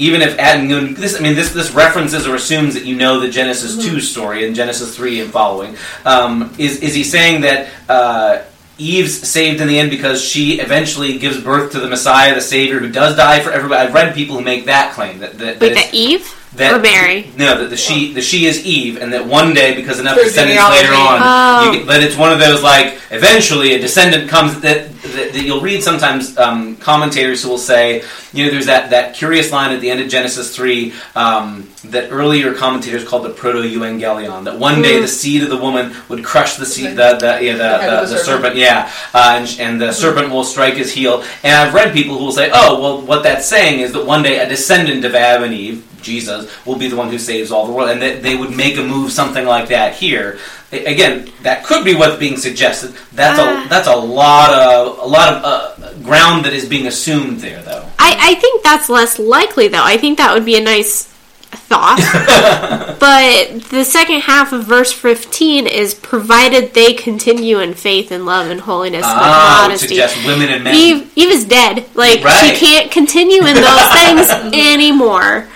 Even 0.00 0.22
if 0.22 0.38
Adam, 0.38 0.94
this, 0.94 1.14
I 1.18 1.20
mean, 1.20 1.34
this 1.34 1.52
this 1.52 1.72
references 1.72 2.26
or 2.26 2.34
assumes 2.34 2.74
that 2.74 2.84
you 2.86 2.96
know 2.96 3.20
the 3.20 3.28
Genesis 3.28 3.76
two 3.84 4.00
story 4.00 4.46
and 4.46 4.56
Genesis 4.56 4.96
three 4.96 5.20
and 5.20 5.30
following. 5.30 5.76
Um, 6.06 6.54
is 6.58 6.80
is 6.80 6.94
he 6.94 7.04
saying 7.04 7.42
that 7.42 7.68
uh, 7.88 8.42
Eve's 8.78 9.28
saved 9.28 9.60
in 9.60 9.68
the 9.68 9.78
end 9.78 9.90
because 9.90 10.24
she 10.24 10.58
eventually 10.58 11.18
gives 11.18 11.38
birth 11.40 11.72
to 11.72 11.80
the 11.80 11.88
Messiah, 11.88 12.34
the 12.34 12.40
Savior, 12.40 12.78
who 12.78 12.90
does 12.90 13.14
die 13.14 13.40
for 13.40 13.50
everybody? 13.50 13.86
I've 13.86 13.94
read 13.94 14.14
people 14.14 14.36
who 14.36 14.42
make 14.42 14.64
that 14.64 14.94
claim 14.94 15.18
that 15.18 15.38
that, 15.38 15.60
that 15.60 15.60
Wait, 15.60 15.74
that 15.74 15.92
Eve 15.92 16.39
that 16.60 16.72
or 16.72 16.78
Mary? 16.80 17.28
No, 17.36 17.58
that 17.58 17.68
the 17.70 17.76
she 17.76 18.12
the 18.14 18.22
she 18.22 18.46
is 18.46 18.64
Eve, 18.64 18.96
and 19.02 19.12
that 19.12 19.26
one 19.26 19.52
day, 19.52 19.74
because 19.74 19.98
enough 20.00 20.14
Through 20.14 20.24
descendants 20.24 20.62
later 20.70 20.94
on, 20.94 21.18
Oh. 21.22 21.72
you 21.72 21.78
get, 21.78 21.86
but 21.86 22.02
it's 22.02 22.16
one 22.16 22.32
of 22.32 22.38
those 22.38 22.62
like 22.62 22.98
eventually 23.10 23.74
a 23.74 23.78
descendant 23.80 24.28
comes 24.30 24.60
that, 24.60 24.92
that, 25.02 25.32
that 25.32 25.42
you'll 25.42 25.60
read 25.60 25.82
sometimes 25.82 26.38
um, 26.38 26.76
commentators 26.76 27.42
who 27.42 27.48
will 27.50 27.58
say, 27.58 28.04
you 28.32 28.44
know, 28.44 28.50
there's 28.52 28.66
that 28.66 28.90
that 28.90 29.14
curious 29.14 29.50
line 29.52 29.72
at 29.72 29.80
the 29.80 29.90
end 29.90 30.00
of 30.00 30.08
Genesis 30.08 30.54
three 30.54 30.92
um, 31.16 31.68
that 31.84 32.10
earlier 32.12 32.54
commentators 32.54 33.04
called 33.08 33.24
the 33.24 33.30
proto 33.30 33.62
evangelion 33.62 34.44
that 34.44 34.58
one 34.58 34.80
day 34.82 34.98
Mm. 34.98 35.02
the 35.02 35.08
seed 35.08 35.42
of 35.42 35.50
the 35.50 35.56
woman 35.56 35.94
would 36.08 36.22
crush 36.24 36.54
the 36.56 36.66
seed 36.66 36.90
the 36.96 37.16
the 37.18 37.38
yeah, 37.44 37.52
the, 37.52 37.58
the, 37.58 37.90
the 37.90 38.00
the 38.00 38.06
serpent. 38.06 38.26
serpent 38.26 38.56
yeah, 38.56 38.90
uh, 39.14 39.36
and, 39.38 39.60
and 39.60 39.80
the 39.80 39.92
serpent 39.92 40.30
will 40.30 40.44
strike 40.44 40.74
his 40.74 40.92
heel. 40.92 41.24
And 41.42 41.54
I've 41.54 41.74
read 41.74 41.92
people 41.92 42.18
who 42.18 42.24
will 42.26 42.32
say, 42.32 42.50
oh, 42.52 42.80
well, 42.80 43.00
what 43.02 43.22
that's 43.22 43.46
saying 43.48 43.80
is 43.80 43.92
that 43.92 44.04
one 44.04 44.22
day 44.22 44.38
a 44.38 44.48
descendant 44.48 45.04
of 45.04 45.14
Adam 45.14 45.44
and 45.44 45.54
Eve, 45.54 45.84
Jesus, 46.02 46.50
will 46.66 46.76
be 46.76 46.88
the 46.88 46.96
one 46.96 47.08
who 47.10 47.18
saves 47.18 47.50
all 47.50 47.66
the 47.66 47.72
world, 47.72 47.90
and 47.90 48.00
that 48.02 48.22
they 48.22 48.36
would 48.36 48.54
make 48.56 48.76
a 48.76 48.82
move 48.82 49.12
something 49.12 49.44
like 49.46 49.68
that 49.68 49.94
here. 49.94 50.38
Again, 50.72 51.30
that 51.42 51.64
could 51.64 51.84
be 51.84 51.94
what's 51.96 52.16
being 52.16 52.36
suggested. 52.36 52.94
That's 53.12 53.38
Uh. 53.38 53.64
a 53.64 53.68
that's 53.68 53.88
a 53.88 53.96
lot 53.96 54.52
of 54.52 54.98
a 54.98 55.06
lot 55.06 55.32
of 55.34 55.44
uh, 55.44 55.92
ground 56.04 56.44
that 56.44 56.52
is 56.52 56.64
being 56.68 56.86
assumed 56.86 57.40
there, 57.40 57.60
though. 57.62 57.84
I, 57.98 58.16
I 58.30 58.34
think 58.36 58.62
that's 58.62 58.88
less 58.88 59.18
likely, 59.18 59.66
though. 59.68 59.82
I 59.82 59.96
think 59.98 60.18
that 60.18 60.32
would 60.32 60.44
be 60.44 60.56
a 60.56 60.60
nice 60.62 61.08
thought. 61.52 61.98
but 63.00 63.60
the 63.70 63.84
second 63.84 64.20
half 64.20 64.52
of 64.52 64.64
verse 64.64 64.92
15 64.92 65.66
is 65.66 65.94
provided 65.94 66.74
they 66.74 66.92
continue 66.94 67.58
in 67.58 67.74
faith 67.74 68.12
and 68.12 68.24
love 68.24 68.48
and 68.50 68.60
holiness 68.60 69.02
Ah, 69.04 69.62
modesty. 69.66 69.88
suggest 69.88 70.16
women 70.24 70.48
and 70.48 70.62
men. 70.62 70.74
Eve, 70.76 71.10
Eve 71.16 71.30
is 71.32 71.44
dead. 71.44 71.86
Like, 71.94 72.22
Right. 72.22 72.54
she 72.56 72.64
can't 72.64 72.90
continue 72.92 73.40
in 73.44 73.54
those 73.56 73.88
things 73.92 74.30
anymore. 74.54 75.48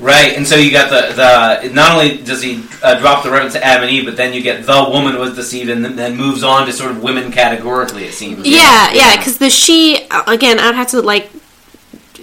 Right, 0.00 0.36
and 0.36 0.46
so 0.46 0.56
you 0.56 0.70
got 0.70 0.90
the 0.90 1.14
the. 1.14 1.74
Not 1.74 1.92
only 1.92 2.18
does 2.18 2.40
he 2.42 2.62
uh, 2.82 2.98
drop 3.00 3.24
the 3.24 3.30
reference 3.30 3.54
to 3.54 3.64
Adam 3.64 3.84
and 3.84 3.92
Eve, 3.92 4.04
but 4.04 4.16
then 4.16 4.32
you 4.32 4.42
get 4.42 4.64
the 4.64 4.88
woman 4.90 5.18
was 5.18 5.34
deceived, 5.34 5.70
and 5.70 5.84
then- 5.84 6.16
moves 6.16 6.42
on 6.42 6.66
to 6.66 6.72
sort 6.72 6.90
of 6.90 7.02
women 7.02 7.30
categorically. 7.32 8.04
It 8.04 8.14
seems. 8.14 8.46
Yeah, 8.46 8.92
yeah, 8.92 9.16
because 9.16 9.38
the 9.38 9.50
she, 9.50 10.06
again, 10.26 10.58
I'd 10.58 10.74
have 10.74 10.88
to, 10.88 11.02
like, 11.02 11.30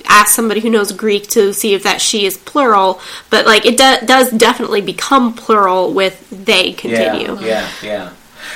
ask 0.07 0.33
somebody 0.33 0.59
who 0.61 0.69
knows 0.69 0.91
Greek 0.91 1.27
to 1.29 1.53
see 1.53 1.73
if 1.73 1.83
that 1.83 2.01
she 2.01 2.25
is 2.25 2.37
plural, 2.37 2.99
but, 3.29 3.45
like, 3.45 3.65
it 3.65 3.77
do- 3.77 4.05
does 4.05 4.31
definitely 4.31 4.81
become 4.81 5.33
plural 5.33 5.93
with 5.93 6.27
they 6.29 6.73
continue. 6.73 7.37
Yeah, 7.39 7.69
yeah, 7.81 7.87
yeah. 7.89 8.09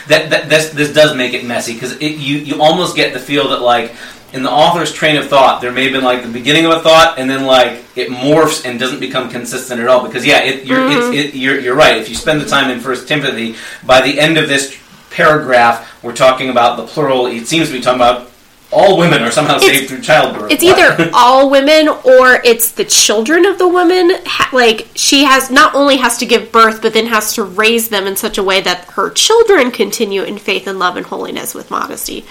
that, 0.07 0.29
that 0.29 0.49
this 0.49 0.69
this 0.71 0.93
does 0.93 1.15
make 1.15 1.33
it 1.33 1.45
messy 1.45 1.73
because 1.73 1.99
you 2.01 2.37
you 2.37 2.61
almost 2.61 2.95
get 2.95 3.13
the 3.13 3.19
feel 3.19 3.49
that 3.49 3.61
like 3.61 3.91
in 4.33 4.43
the 4.43 4.49
author's 4.51 4.91
train 4.93 5.15
of 5.17 5.27
thought 5.27 5.61
there 5.61 5.71
may 5.71 5.83
have 5.85 5.93
been 5.93 6.03
like 6.03 6.21
the 6.23 6.29
beginning 6.29 6.65
of 6.65 6.71
a 6.71 6.79
thought 6.81 7.17
and 7.19 7.29
then 7.29 7.45
like 7.45 7.83
it 7.95 8.09
morphs 8.09 8.65
and 8.65 8.79
doesn't 8.79 8.99
become 8.99 9.29
consistent 9.29 9.79
at 9.81 9.87
all 9.87 10.05
because 10.05 10.25
yeah 10.25 10.43
it, 10.43 10.65
you're 10.65 10.77
Mm-hmm. 10.79 11.13
it's, 11.13 11.33
it, 11.33 11.37
you're 11.37 11.59
you're 11.59 11.75
right 11.75 11.97
if 11.97 12.09
you 12.09 12.15
spend 12.15 12.39
the 12.41 12.45
time 12.45 12.69
in 12.69 12.79
First 12.79 13.07
Timothy 13.07 13.55
by 13.85 14.01
the 14.01 14.19
end 14.19 14.37
of 14.37 14.47
this 14.47 14.77
paragraph 15.09 16.01
we're 16.03 16.15
talking 16.15 16.49
about 16.49 16.77
the 16.77 16.85
plural 16.85 17.25
it 17.27 17.47
seems 17.47 17.67
to 17.67 17.73
be 17.73 17.81
talking 17.81 17.97
about 17.99 18.27
all 18.71 18.99
women 18.99 19.23
are 19.23 19.31
somehow 19.31 19.55
It's- 19.55 19.67
saved 19.67 19.89
through 19.89 20.01
childbirth 20.01 20.51
It's 20.51 20.61
either 20.61 21.09
all 21.13 21.49
women 21.49 21.87
or 21.87 22.35
it's 22.45 22.71
the 22.73 22.85
children 22.85 23.47
of 23.47 23.57
the 23.57 23.67
woman. 23.67 24.11
Like 24.53 24.87
she 24.93 25.23
has 25.23 25.49
not 25.49 25.73
only 25.73 25.97
has 25.97 26.19
to 26.19 26.27
give 26.27 26.51
birth, 26.51 26.79
but 26.83 26.93
then 26.93 27.07
has 27.07 27.33
to 27.33 27.43
raise 27.43 27.89
them 27.89 28.05
in 28.05 28.15
such 28.15 28.37
a 28.37 28.43
way 28.43 28.61
that 28.61 28.85
her 28.91 29.09
children 29.09 29.71
continue 29.71 30.21
in 30.21 30.37
faith 30.37 30.67
and 30.67 30.77
love 30.77 30.97
and 30.97 31.05
holiness 31.07 31.55
with 31.55 31.71
modesty. 31.71 32.25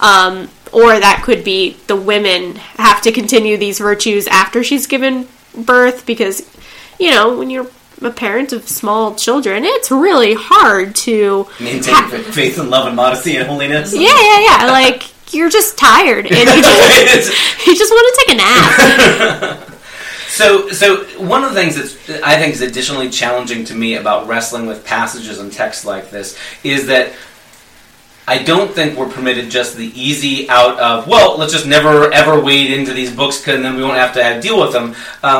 Um, 0.00 0.48
or 0.72 0.98
that 0.98 1.22
could 1.24 1.44
be 1.44 1.74
the 1.86 1.96
women 1.96 2.56
have 2.76 3.02
to 3.02 3.12
continue 3.12 3.56
these 3.56 3.78
virtues 3.78 4.26
after 4.28 4.62
she's 4.62 4.86
given 4.86 5.28
birth 5.56 6.06
because, 6.06 6.48
you 6.98 7.10
know, 7.10 7.38
when 7.38 7.50
you're 7.50 7.66
a 8.02 8.10
parent 8.10 8.52
of 8.52 8.68
small 8.68 9.14
children, 9.14 9.64
it's 9.64 9.90
really 9.90 10.34
hard 10.34 10.94
to 10.94 11.46
maintain 11.60 11.94
ha- 11.94 12.08
faith 12.32 12.58
and 12.58 12.70
love 12.70 12.86
and 12.86 12.96
modesty 12.96 13.36
and 13.36 13.46
holiness 13.46 13.94
yeah, 13.94 14.08
yeah, 14.08 14.40
yeah. 14.40 14.66
Like 14.70 15.02
you're 15.34 15.50
just 15.50 15.76
tired 15.76 16.26
and 16.26 16.36
you 16.36 16.62
just, 16.62 17.66
you 17.66 17.76
just 17.76 17.90
want 17.92 18.14
to 18.14 18.24
take 18.26 18.34
a 18.34 18.38
nap. 18.38 19.66
So, 20.30 20.70
so 20.70 21.04
one 21.18 21.42
of 21.42 21.52
the 21.52 21.56
things 21.56 21.74
that's 21.74 22.22
I 22.22 22.38
think 22.38 22.54
is 22.54 22.62
additionally 22.62 23.10
challenging 23.10 23.64
to 23.66 23.74
me 23.74 23.96
about 23.96 24.28
wrestling 24.28 24.66
with 24.66 24.86
passages 24.86 25.38
and 25.40 25.52
texts 25.52 25.84
like 25.84 26.10
this 26.10 26.38
is 26.62 26.86
that 26.86 27.12
I 28.30 28.38
don't 28.44 28.70
think 28.70 28.96
we're 28.96 29.08
permitted 29.08 29.50
just 29.50 29.76
the 29.76 29.90
easy 30.00 30.48
out 30.48 30.78
of 30.78 31.08
well, 31.08 31.36
let's 31.36 31.52
just 31.52 31.66
never 31.66 32.12
ever 32.12 32.40
wade 32.40 32.70
into 32.70 32.92
these 32.92 33.12
books 33.12 33.46
and 33.48 33.64
then 33.64 33.74
we 33.74 33.82
won't 33.82 33.96
have 33.96 34.14
to 34.14 34.22
have, 34.22 34.40
deal 34.40 34.60
with 34.60 34.72
them 34.72 34.90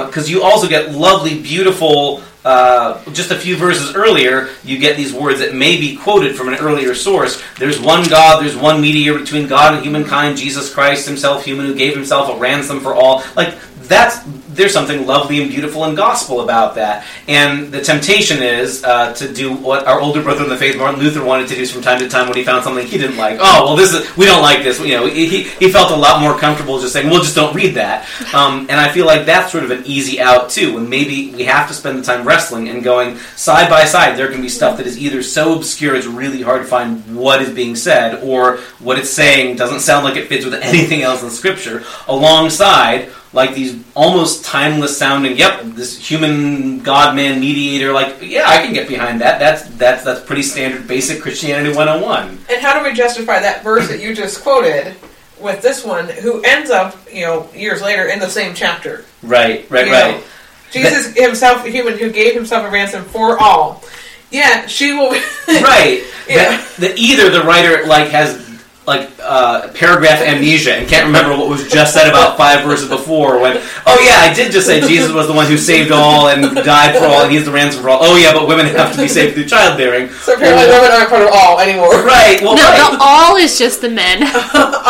because 0.06 0.28
you 0.28 0.42
also 0.42 0.66
get 0.68 0.90
lovely, 0.90 1.40
beautiful. 1.40 2.20
Uh, 2.44 3.04
just 3.12 3.30
a 3.30 3.36
few 3.36 3.54
verses 3.54 3.94
earlier, 3.94 4.48
you 4.64 4.76
get 4.76 4.96
these 4.96 5.12
words 5.12 5.38
that 5.38 5.54
may 5.54 5.78
be 5.78 5.94
quoted 5.94 6.34
from 6.34 6.48
an 6.48 6.54
earlier 6.54 6.92
source. 6.92 7.40
There's 7.58 7.78
one 7.78 8.08
God, 8.08 8.42
there's 8.42 8.56
one 8.56 8.80
mediator 8.80 9.18
between 9.20 9.46
God 9.46 9.74
and 9.74 9.84
humankind, 9.84 10.36
Jesus 10.36 10.72
Christ 10.72 11.06
Himself, 11.06 11.44
human, 11.44 11.66
who 11.66 11.74
gave 11.76 11.94
Himself 11.94 12.28
a 12.28 12.40
ransom 12.40 12.80
for 12.80 12.92
all. 12.92 13.22
Like 13.36 13.54
that's 13.82 14.26
there's 14.54 14.72
something 14.72 15.06
lovely 15.06 15.40
and 15.40 15.50
beautiful 15.50 15.84
and 15.84 15.96
gospel 15.96 16.40
about 16.40 16.74
that. 16.74 17.06
And 17.28 17.72
the 17.72 17.80
temptation 17.80 18.42
is 18.42 18.84
uh, 18.84 19.12
to 19.14 19.32
do 19.32 19.54
what 19.54 19.86
our 19.86 20.00
older 20.00 20.22
brother 20.22 20.44
in 20.44 20.50
the 20.50 20.56
faith, 20.56 20.76
Martin 20.76 21.00
Luther, 21.00 21.24
wanted 21.24 21.48
to 21.48 21.54
do 21.54 21.60
from 21.66 21.82
time 21.82 21.98
to 22.00 22.08
time 22.08 22.26
when 22.26 22.36
he 22.36 22.44
found 22.44 22.64
something 22.64 22.86
he 22.86 22.98
didn't 22.98 23.16
like. 23.16 23.38
Oh, 23.40 23.66
well, 23.66 23.76
this 23.76 23.92
is 23.92 24.16
we 24.16 24.24
don't 24.24 24.42
like 24.42 24.62
this. 24.62 24.80
You 24.80 24.96
know, 24.96 25.06
he, 25.06 25.44
he 25.44 25.70
felt 25.70 25.90
a 25.90 25.96
lot 25.96 26.20
more 26.20 26.38
comfortable 26.38 26.80
just 26.80 26.92
saying, 26.92 27.10
"Well, 27.10 27.20
just 27.20 27.36
don't 27.36 27.54
read 27.54 27.74
that." 27.74 28.08
Um, 28.34 28.60
and 28.70 28.72
I 28.72 28.90
feel 28.90 29.06
like 29.06 29.26
that's 29.26 29.52
sort 29.52 29.64
of 29.64 29.70
an 29.70 29.84
easy 29.84 30.20
out 30.20 30.50
too. 30.50 30.78
And 30.78 30.88
maybe 30.88 31.32
we 31.34 31.44
have 31.44 31.68
to 31.68 31.74
spend 31.74 31.98
the 31.98 32.02
time 32.02 32.26
wrestling 32.26 32.68
and 32.68 32.82
going 32.82 33.18
side 33.36 33.68
by 33.68 33.84
side. 33.84 34.18
There 34.18 34.30
can 34.30 34.40
be 34.40 34.48
stuff 34.48 34.78
that 34.78 34.86
is 34.86 34.98
either 34.98 35.22
so 35.22 35.56
obscure 35.56 35.94
it's 35.94 36.06
really 36.06 36.42
hard 36.42 36.62
to 36.62 36.68
find 36.68 37.16
what 37.16 37.42
is 37.42 37.50
being 37.50 37.76
said, 37.76 38.22
or 38.22 38.58
what 38.78 38.98
it's 38.98 39.10
saying 39.10 39.56
doesn't 39.56 39.80
sound 39.80 40.04
like 40.04 40.16
it 40.16 40.28
fits 40.28 40.44
with 40.44 40.54
anything 40.54 41.02
else 41.02 41.22
in 41.22 41.30
Scripture. 41.30 41.84
Alongside 42.08 43.10
like 43.32 43.54
these 43.54 43.82
almost 43.94 44.44
timeless 44.44 44.96
sounding 44.98 45.36
yep 45.36 45.62
this 45.62 45.96
human 45.98 46.80
god 46.80 47.14
man 47.14 47.38
mediator 47.40 47.92
like 47.92 48.16
yeah 48.20 48.44
i 48.48 48.58
can 48.58 48.72
get 48.72 48.88
behind 48.88 49.20
that 49.20 49.38
that's 49.38 49.62
that's 49.76 50.02
that's 50.02 50.20
pretty 50.24 50.42
standard 50.42 50.86
basic 50.88 51.22
christianity 51.22 51.68
101 51.74 52.38
And 52.50 52.60
how 52.60 52.76
do 52.76 52.88
we 52.88 52.92
justify 52.94 53.38
that 53.40 53.62
verse 53.62 53.88
that 53.88 54.00
you 54.00 54.14
just 54.14 54.42
quoted 54.42 54.96
with 55.40 55.62
this 55.62 55.82
one, 55.86 56.06
who 56.06 56.42
ends 56.42 56.68
up, 56.68 56.94
you 57.10 57.22
know, 57.24 57.48
years 57.54 57.80
later 57.80 58.04
in 58.08 58.18
the 58.18 58.28
same 58.28 58.52
chapter? 58.54 59.06
right 59.22 59.64
right 59.70 59.86
You 59.86 59.92
right 59.92 60.16
know, 60.16 60.22
Jesus 60.70 61.14
himself, 61.16 61.64
a 61.64 61.70
human 61.70 61.96
who 61.98 62.10
gave 62.10 62.34
himself 62.34 62.66
a 62.66 62.70
ransom 62.70 63.04
for 63.04 63.40
all. 63.40 63.82
Yeah, 64.30 64.66
she 64.66 64.92
will. 64.92 65.10
right 65.48 66.04
Yeah. 66.28 66.36
that, 66.36 66.74
that 66.80 66.98
either 66.98 67.30
the 67.30 67.42
writer 67.42 67.86
like 67.86 68.08
has 68.10 68.49
like 68.90 69.06
uh, 69.22 69.70
paragraph 69.72 70.18
amnesia 70.20 70.74
and 70.74 70.88
can't 70.90 71.06
remember 71.06 71.30
what 71.38 71.48
was 71.48 71.62
just 71.70 71.94
said 71.94 72.08
about 72.10 72.36
five 72.36 72.64
verses 72.66 72.88
before 72.88 73.38
when 73.38 73.54
oh 73.86 73.98
yeah 74.02 74.18
i 74.26 74.34
did 74.34 74.50
just 74.50 74.66
say 74.66 74.80
jesus 74.82 75.12
was 75.12 75.26
the 75.30 75.32
one 75.32 75.46
who 75.46 75.56
saved 75.56 75.92
all 75.92 76.26
and 76.28 76.42
died 76.66 76.98
for 76.98 77.04
all 77.06 77.22
and 77.22 77.30
he's 77.30 77.44
the 77.46 77.52
ransom 77.52 77.80
for 77.82 77.88
all 77.90 78.00
oh 78.02 78.16
yeah 78.16 78.32
but 78.34 78.48
women 78.50 78.66
have 78.66 78.90
to 78.94 79.00
be 79.00 79.06
saved 79.06 79.34
through 79.34 79.46
childbearing 79.46 80.08
So 80.26 80.34
apparently, 80.34 80.66
women 80.66 80.90
aren't 80.90 81.08
part 81.08 81.22
of 81.22 81.30
all 81.32 81.60
anymore. 81.60 81.94
right 82.02 82.42
well 82.42 82.56
No, 82.56 82.62
right. 82.66 82.90
the 82.90 82.98
all 83.00 83.36
is 83.36 83.56
just 83.58 83.80
the 83.80 83.90
men. 83.90 84.18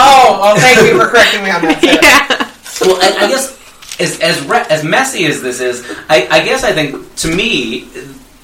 Oh, 0.02 0.38
well, 0.40 0.56
thank 0.56 0.78
you 0.88 0.98
for 0.98 1.06
correcting 1.08 1.42
me 1.44 1.50
on 1.50 1.60
that. 1.62 1.80
Sarah. 1.82 2.88
yeah. 2.88 2.88
well, 2.88 2.96
I, 3.02 3.26
I 3.26 3.28
guess 3.28 3.58
as 4.00 4.18
as 4.20 4.40
re- 4.46 4.64
as 4.70 4.82
messy 4.82 5.26
as 5.26 5.42
this 5.42 5.60
is, 5.60 5.84
I, 6.08 6.26
I 6.30 6.40
guess 6.44 6.64
I 6.64 6.72
think 6.72 7.14
to 7.16 7.28
me, 7.34 7.88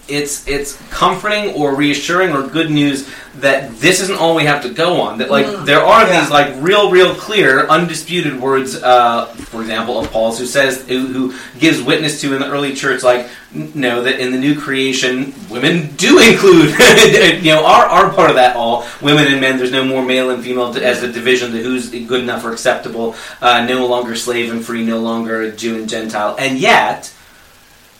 it's 0.08 0.46
it's 0.46 0.76
comforting 0.90 1.54
or 1.54 1.74
reassuring 1.74 2.30
or 2.32 2.46
good 2.46 2.70
news 2.70 3.08
that 3.36 3.76
this 3.76 4.00
isn't 4.00 4.16
all 4.18 4.34
we 4.34 4.44
have 4.44 4.62
to 4.62 4.70
go 4.70 5.00
on. 5.00 5.18
That 5.18 5.30
like 5.30 5.64
there 5.64 5.84
are 5.84 6.06
Yeah. 6.06 6.20
these 6.20 6.30
like 6.30 6.54
real, 6.58 6.90
real 6.90 7.14
clear, 7.14 7.66
undisputed 7.68 8.40
words. 8.40 8.82
Uh, 8.82 9.26
for 9.26 9.60
example, 9.60 9.98
of 9.98 10.10
Paul's 10.10 10.38
who 10.38 10.46
says 10.46 10.86
who, 10.88 11.06
who 11.06 11.34
gives 11.58 11.82
witness 11.82 12.20
to 12.22 12.34
in 12.34 12.40
the 12.40 12.48
early 12.48 12.74
church, 12.74 13.02
like 13.02 13.28
know 13.52 14.02
that 14.02 14.20
in 14.20 14.32
the 14.32 14.38
new 14.38 14.58
creation, 14.58 15.34
women 15.50 15.94
do 15.96 16.18
include 16.18 16.70
you 17.44 17.52
know 17.52 17.64
are 17.64 17.86
are 17.86 18.10
part 18.12 18.30
of 18.30 18.36
that 18.36 18.56
all 18.56 18.86
women 19.02 19.26
and 19.26 19.40
men. 19.40 19.58
There's 19.58 19.72
no 19.72 19.84
more 19.84 20.02
male 20.04 20.30
and 20.30 20.42
female 20.42 20.74
as 20.76 21.02
a 21.02 21.12
division 21.12 21.52
to 21.52 21.62
who's 21.62 21.90
good 21.90 22.20
enough 22.20 22.44
or 22.44 22.52
acceptable. 22.52 23.14
Uh, 23.42 23.64
no 23.66 23.86
longer 23.86 24.14
slave 24.16 24.50
and 24.52 24.64
free, 24.64 24.84
no 24.84 24.98
longer 24.98 25.50
Jew 25.50 25.76
and 25.76 25.88
Gentile, 25.88 26.36
and 26.38 26.58
yet 26.58 27.12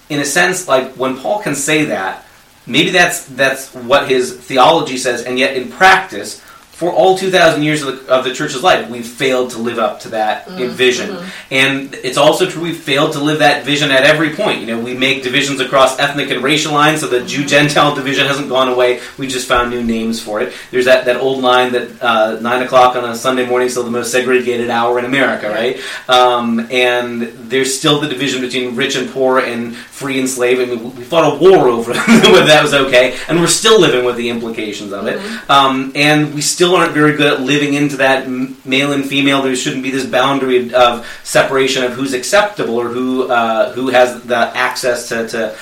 in 0.08 0.20
a 0.20 0.24
sense, 0.24 0.68
like 0.68 0.92
when 0.94 1.16
Paul 1.16 1.42
can 1.42 1.54
say 1.54 1.86
that, 1.86 2.24
maybe 2.66 2.90
that's 2.90 3.24
that's 3.26 3.74
what 3.74 4.08
his 4.08 4.36
theology 4.36 4.96
says, 4.96 5.24
and 5.24 5.38
yet 5.38 5.56
in 5.56 5.70
practice, 5.70 6.42
for 6.76 6.92
all 6.92 7.16
two 7.16 7.30
thousand 7.30 7.62
years 7.62 7.80
of 7.82 8.04
the, 8.04 8.12
of 8.12 8.22
the 8.22 8.34
church's 8.34 8.62
life, 8.62 8.90
we've 8.90 9.06
failed 9.06 9.50
to 9.52 9.58
live 9.58 9.78
up 9.78 9.98
to 10.00 10.10
that 10.10 10.46
vision, 10.50 11.16
and 11.50 11.94
it's 11.94 12.18
also 12.18 12.46
true 12.46 12.62
we've 12.62 12.76
failed 12.76 13.12
to 13.14 13.18
live 13.18 13.38
that 13.38 13.64
vision 13.64 13.90
at 13.90 14.02
every 14.04 14.34
point. 14.34 14.60
You 14.60 14.66
know, 14.66 14.80
we 14.80 14.92
make 14.92 15.22
divisions 15.22 15.58
across 15.60 15.98
ethnic 15.98 16.30
and 16.30 16.42
racial 16.42 16.74
lines, 16.74 17.00
so 17.00 17.06
the 17.06 17.24
Jew 17.24 17.46
Gentile 17.46 17.94
division 17.94 18.26
hasn't 18.26 18.50
gone 18.50 18.68
away. 18.68 19.00
We 19.16 19.26
just 19.26 19.48
found 19.48 19.70
new 19.70 19.82
names 19.82 20.20
for 20.20 20.42
it. 20.42 20.52
There's 20.70 20.84
that 20.84 21.06
that 21.06 21.16
old 21.16 21.42
line 21.42 21.72
that 21.72 22.02
uh, 22.02 22.40
nine 22.40 22.62
o'clock 22.62 22.94
on 22.94 23.08
a 23.08 23.14
Sunday 23.14 23.46
morning 23.46 23.68
is 23.68 23.72
still 23.72 23.84
the 23.84 23.90
most 23.90 24.12
segregated 24.12 24.68
hour 24.68 24.98
in 24.98 25.06
America, 25.06 25.48
right? 25.48 25.80
Um, 26.10 26.68
and 26.70 27.22
there's 27.22 27.76
still 27.76 28.00
the 28.00 28.08
division 28.08 28.42
between 28.42 28.76
rich 28.76 28.96
and 28.96 29.08
poor 29.10 29.38
and 29.38 29.74
free 29.74 30.18
and 30.18 30.28
slave. 30.28 30.60
I 30.60 30.66
mean, 30.66 30.94
we 30.94 31.04
fought 31.04 31.36
a 31.36 31.38
war 31.38 31.68
over 31.68 31.94
whether 31.94 32.46
that 32.46 32.62
was 32.62 32.74
okay, 32.74 33.16
and 33.28 33.40
we're 33.40 33.46
still 33.46 33.80
living 33.80 34.04
with 34.04 34.16
the 34.16 34.28
implications 34.28 34.92
of 34.92 35.06
it. 35.06 35.18
Um, 35.48 35.92
and 35.94 36.34
we 36.34 36.42
still 36.42 36.65
aren't 36.74 36.92
very 36.92 37.16
good 37.16 37.32
at 37.32 37.40
living 37.40 37.74
into 37.74 37.96
that 37.98 38.28
male 38.28 38.92
and 38.92 39.04
female. 39.04 39.42
There 39.42 39.54
shouldn't 39.54 39.82
be 39.82 39.90
this 39.90 40.06
boundary 40.06 40.72
of 40.74 41.06
separation 41.22 41.84
of 41.84 41.92
who's 41.92 42.14
acceptable 42.14 42.76
or 42.76 42.88
who 42.88 43.30
uh, 43.30 43.72
who 43.72 43.88
has 43.88 44.22
the 44.24 44.36
access 44.36 45.08
to, 45.08 45.28
to 45.28 45.56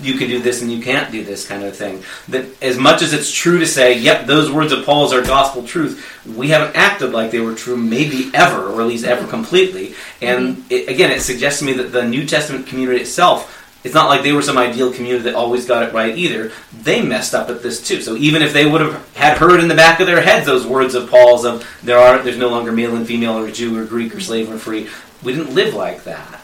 you 0.00 0.14
can 0.14 0.28
do 0.28 0.40
this 0.40 0.62
and 0.62 0.70
you 0.70 0.82
can't 0.82 1.10
do 1.10 1.24
this 1.24 1.46
kind 1.46 1.64
of 1.64 1.76
thing. 1.76 2.02
That 2.28 2.46
as 2.62 2.78
much 2.78 3.02
as 3.02 3.12
it's 3.12 3.32
true 3.32 3.58
to 3.58 3.66
say, 3.66 3.98
yep, 3.98 4.26
those 4.26 4.50
words 4.50 4.72
of 4.72 4.84
Paul's 4.84 5.12
are 5.12 5.22
gospel 5.22 5.62
truth, 5.62 6.04
we 6.26 6.48
haven't 6.48 6.76
acted 6.76 7.12
like 7.12 7.30
they 7.30 7.40
were 7.40 7.54
true, 7.54 7.76
maybe 7.76 8.30
ever, 8.34 8.68
or 8.68 8.80
at 8.80 8.86
least 8.86 9.04
ever 9.04 9.26
completely. 9.26 9.94
And 10.20 10.64
it, 10.70 10.88
again, 10.88 11.10
it 11.10 11.20
suggests 11.20 11.60
to 11.60 11.64
me 11.64 11.72
that 11.74 11.92
the 11.92 12.04
New 12.04 12.26
Testament 12.26 12.66
community 12.66 13.00
itself. 13.00 13.56
It's 13.82 13.94
not 13.94 14.08
like 14.08 14.22
they 14.22 14.32
were 14.32 14.42
some 14.42 14.58
ideal 14.58 14.92
community 14.92 15.24
that 15.24 15.34
always 15.34 15.66
got 15.66 15.82
it 15.82 15.94
right 15.94 16.16
either. 16.16 16.52
They 16.82 17.00
messed 17.02 17.34
up 17.34 17.48
at 17.48 17.62
this 17.62 17.86
too. 17.86 18.02
So 18.02 18.14
even 18.16 18.42
if 18.42 18.52
they 18.52 18.66
would 18.66 18.82
have 18.82 19.14
had 19.16 19.38
heard 19.38 19.60
in 19.60 19.68
the 19.68 19.74
back 19.74 20.00
of 20.00 20.06
their 20.06 20.20
heads 20.20 20.46
those 20.46 20.66
words 20.66 20.94
of 20.94 21.08
Paul's 21.08 21.44
of 21.44 21.66
there 21.82 21.98
are 21.98 22.22
there's 22.22 22.36
no 22.36 22.48
longer 22.48 22.72
male 22.72 22.94
and 22.94 23.06
female 23.06 23.38
or 23.38 23.50
Jew 23.50 23.78
or 23.78 23.86
Greek 23.86 24.14
or 24.14 24.20
slave 24.20 24.50
or 24.50 24.58
free, 24.58 24.88
we 25.22 25.34
didn't 25.34 25.54
live 25.54 25.74
like 25.74 26.04
that. 26.04 26.40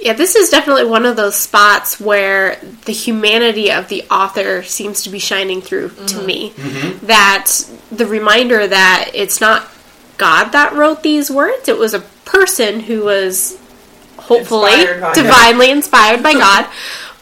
Yeah, 0.00 0.14
this 0.14 0.34
is 0.34 0.50
definitely 0.50 0.86
one 0.86 1.06
of 1.06 1.14
those 1.14 1.36
spots 1.36 2.00
where 2.00 2.56
the 2.86 2.92
humanity 2.92 3.70
of 3.70 3.88
the 3.88 4.02
author 4.10 4.64
seems 4.64 5.04
to 5.04 5.10
be 5.10 5.20
shining 5.20 5.60
through 5.60 5.90
to 5.90 5.94
mm-hmm. 5.94 6.26
me. 6.26 6.50
Mm-hmm. 6.50 7.06
That 7.06 7.52
the 7.92 8.06
reminder 8.06 8.66
that 8.66 9.12
it's 9.14 9.40
not 9.40 9.70
God 10.18 10.46
that 10.50 10.72
wrote 10.72 11.04
these 11.04 11.30
words, 11.30 11.68
it 11.68 11.78
was 11.78 11.94
a 11.94 12.00
person 12.24 12.80
who 12.80 13.04
was 13.04 13.56
hopefully 14.36 14.72
Inspired 14.72 15.00
by 15.00 15.14
divinely 15.14 15.70
inspired 15.70 16.22
by 16.22 16.32
God, 16.44 16.66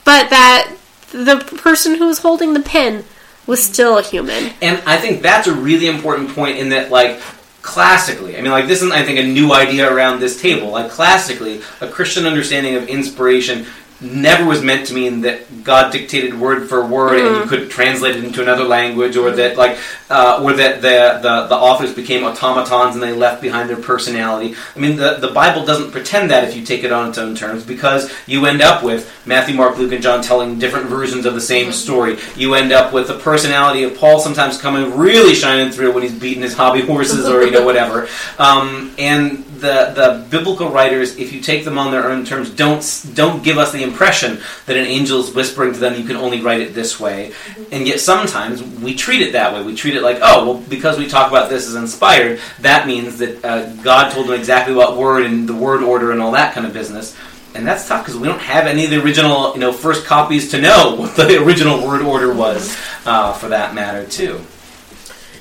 but 0.04 0.30
that 0.30 0.76
the 1.12 1.36
person 1.62 1.96
who 1.96 2.06
was 2.06 2.18
holding 2.18 2.54
the 2.54 2.60
pen 2.60 3.04
was 3.46 3.62
still 3.62 3.98
a 3.98 4.02
human. 4.02 4.52
And 4.62 4.82
I 4.86 4.96
think 4.96 5.22
that's 5.22 5.46
a 5.46 5.54
really 5.54 5.86
important 5.86 6.30
point 6.30 6.58
in 6.58 6.68
that, 6.70 6.90
like, 6.90 7.20
classically, 7.62 8.36
I 8.36 8.42
mean, 8.42 8.52
like, 8.52 8.66
this 8.66 8.78
isn't, 8.78 8.92
I 8.92 9.04
think, 9.04 9.18
a 9.18 9.24
new 9.24 9.52
idea 9.52 9.92
around 9.92 10.20
this 10.20 10.40
table. 10.40 10.70
Like, 10.70 10.90
classically, 10.90 11.60
a 11.80 11.88
Christian 11.88 12.26
understanding 12.26 12.76
of 12.76 12.88
inspiration 12.88 13.66
never 14.00 14.46
was 14.46 14.62
meant 14.62 14.86
to 14.86 14.94
mean 14.94 15.22
that 15.22 15.64
God 15.64 15.92
dictated 15.92 16.38
word 16.38 16.68
for 16.68 16.84
word 16.84 17.20
and 17.20 17.36
you 17.36 17.42
couldn't 17.48 17.68
translate 17.68 18.16
it 18.16 18.24
into 18.24 18.42
another 18.42 18.64
language, 18.64 19.16
or 19.16 19.30
that 19.32 19.56
like, 19.56 19.78
uh, 20.08 20.40
or 20.42 20.54
that 20.54 20.82
the, 20.82 21.20
the 21.22 21.46
the 21.48 21.54
authors 21.54 21.94
became 21.94 22.24
automatons 22.24 22.94
and 22.94 23.02
they 23.02 23.12
left 23.12 23.42
behind 23.42 23.68
their 23.68 23.76
personality. 23.76 24.54
I 24.74 24.78
mean, 24.78 24.96
the 24.96 25.14
the 25.14 25.28
Bible 25.28 25.64
doesn't 25.64 25.90
pretend 25.90 26.30
that 26.30 26.44
if 26.44 26.56
you 26.56 26.64
take 26.64 26.84
it 26.84 26.92
on 26.92 27.10
its 27.10 27.18
own 27.18 27.34
terms, 27.34 27.64
because 27.64 28.12
you 28.26 28.46
end 28.46 28.62
up 28.62 28.82
with 28.82 29.10
Matthew, 29.26 29.54
Mark, 29.54 29.76
Luke, 29.76 29.92
and 29.92 30.02
John 30.02 30.22
telling 30.22 30.58
different 30.58 30.86
versions 30.86 31.26
of 31.26 31.34
the 31.34 31.40
same 31.40 31.72
story. 31.72 32.18
You 32.36 32.54
end 32.54 32.72
up 32.72 32.92
with 32.92 33.08
the 33.08 33.18
personality 33.18 33.84
of 33.84 33.96
Paul 33.96 34.20
sometimes 34.20 34.60
coming 34.60 34.96
really 34.96 35.34
shining 35.34 35.70
through 35.70 35.92
when 35.92 36.02
he's 36.02 36.18
beating 36.18 36.42
his 36.42 36.54
hobby 36.54 36.80
horses 36.80 37.28
or 37.28 37.44
you 37.44 37.50
know 37.50 37.64
whatever. 37.64 38.08
Um, 38.38 38.94
and 38.98 39.44
the 39.60 39.92
the 39.94 40.26
biblical 40.30 40.68
writers, 40.70 41.16
if 41.16 41.32
you 41.32 41.40
take 41.40 41.64
them 41.64 41.78
on 41.78 41.90
their 41.90 42.10
own 42.10 42.24
terms, 42.24 42.50
don't 42.50 42.82
don't 43.14 43.42
give 43.42 43.58
us 43.58 43.72
the 43.72 43.82
impression 43.82 44.40
that 44.66 44.76
an 44.76 44.86
angel 44.86 45.20
is 45.20 45.32
whispering 45.34 45.72
to 45.72 45.78
them, 45.78 45.94
"You 45.94 46.04
can 46.04 46.16
only 46.16 46.40
write 46.40 46.60
it 46.60 46.74
this 46.74 46.98
way." 46.98 47.32
And 47.70 47.86
yet 47.86 48.00
sometimes 48.00 48.62
we 48.62 48.94
treat 48.94 49.22
it 49.22 49.32
that 49.32 49.54
way. 49.54 49.62
We 49.62 49.74
treat 49.74 49.94
it 49.94 50.02
like, 50.02 50.18
"Oh, 50.22 50.44
well, 50.44 50.64
because 50.68 50.98
we 50.98 51.06
talk 51.06 51.30
about 51.30 51.50
this 51.50 51.68
as 51.68 51.74
inspired, 51.74 52.40
that 52.60 52.86
means 52.86 53.18
that 53.18 53.44
uh, 53.44 53.66
God 53.82 54.10
told 54.12 54.26
them 54.28 54.34
exactly 54.34 54.74
what 54.74 54.96
word 54.96 55.24
and 55.24 55.48
the 55.48 55.54
word 55.54 55.82
order 55.82 56.12
and 56.12 56.20
all 56.20 56.32
that 56.32 56.54
kind 56.54 56.66
of 56.66 56.72
business." 56.72 57.16
And 57.54 57.66
that's 57.66 57.88
tough 57.88 58.04
because 58.04 58.18
we 58.18 58.28
don't 58.28 58.40
have 58.40 58.66
any 58.66 58.84
of 58.84 58.90
the 58.90 59.02
original, 59.02 59.52
you 59.54 59.60
know, 59.60 59.72
first 59.72 60.04
copies 60.06 60.50
to 60.52 60.60
know 60.60 60.94
what 60.98 61.16
the 61.16 61.42
original 61.42 61.86
word 61.86 62.02
order 62.02 62.32
was, 62.32 62.76
uh, 63.06 63.32
for 63.32 63.48
that 63.48 63.74
matter, 63.74 64.06
too. 64.06 64.40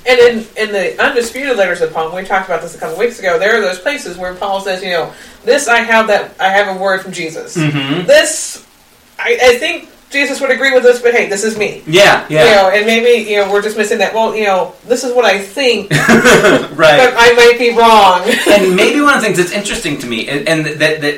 And 0.06 0.18
in, 0.18 0.38
in 0.56 0.72
the 0.72 1.02
undisputed 1.02 1.56
letters 1.56 1.80
of 1.80 1.92
Paul, 1.92 2.14
we 2.14 2.24
talked 2.24 2.46
about 2.46 2.62
this 2.62 2.74
a 2.74 2.78
couple 2.78 2.98
weeks 2.98 3.18
ago. 3.18 3.38
There 3.38 3.58
are 3.58 3.60
those 3.60 3.78
places 3.78 4.16
where 4.16 4.34
Paul 4.34 4.60
says, 4.60 4.82
you 4.82 4.90
know, 4.90 5.12
this 5.44 5.68
I 5.68 5.78
have 5.80 6.06
that 6.06 6.34
I 6.40 6.48
have 6.48 6.74
a 6.74 6.80
word 6.80 7.02
from 7.02 7.12
Jesus. 7.12 7.56
Mm-hmm. 7.56 8.06
This, 8.06 8.66
I, 9.18 9.38
I 9.42 9.58
think 9.58 9.90
Jesus 10.10 10.40
would 10.40 10.50
agree 10.50 10.72
with 10.72 10.82
this, 10.82 11.00
but 11.00 11.14
hey, 11.14 11.28
this 11.28 11.44
is 11.44 11.56
me. 11.56 11.82
Yeah, 11.86 12.26
yeah. 12.28 12.44
You 12.44 12.50
know, 12.50 12.70
and 12.70 12.86
maybe 12.86 13.30
you 13.30 13.36
know 13.36 13.50
we're 13.50 13.62
just 13.62 13.76
missing 13.76 13.98
that. 13.98 14.12
Well, 14.12 14.34
you 14.34 14.44
know, 14.44 14.74
this 14.84 15.04
is 15.04 15.14
what 15.14 15.24
I 15.24 15.38
think, 15.38 15.90
right. 15.92 16.76
but 16.76 17.14
I 17.16 17.32
might 17.36 17.56
be 17.58 17.76
wrong. 17.76 18.22
and 18.48 18.74
maybe 18.74 19.00
one 19.02 19.14
of 19.14 19.20
the 19.20 19.26
things 19.26 19.38
that's 19.38 19.52
interesting 19.52 19.98
to 19.98 20.06
me, 20.06 20.28
and, 20.28 20.48
and 20.48 20.66
that 20.80 21.00
that 21.00 21.14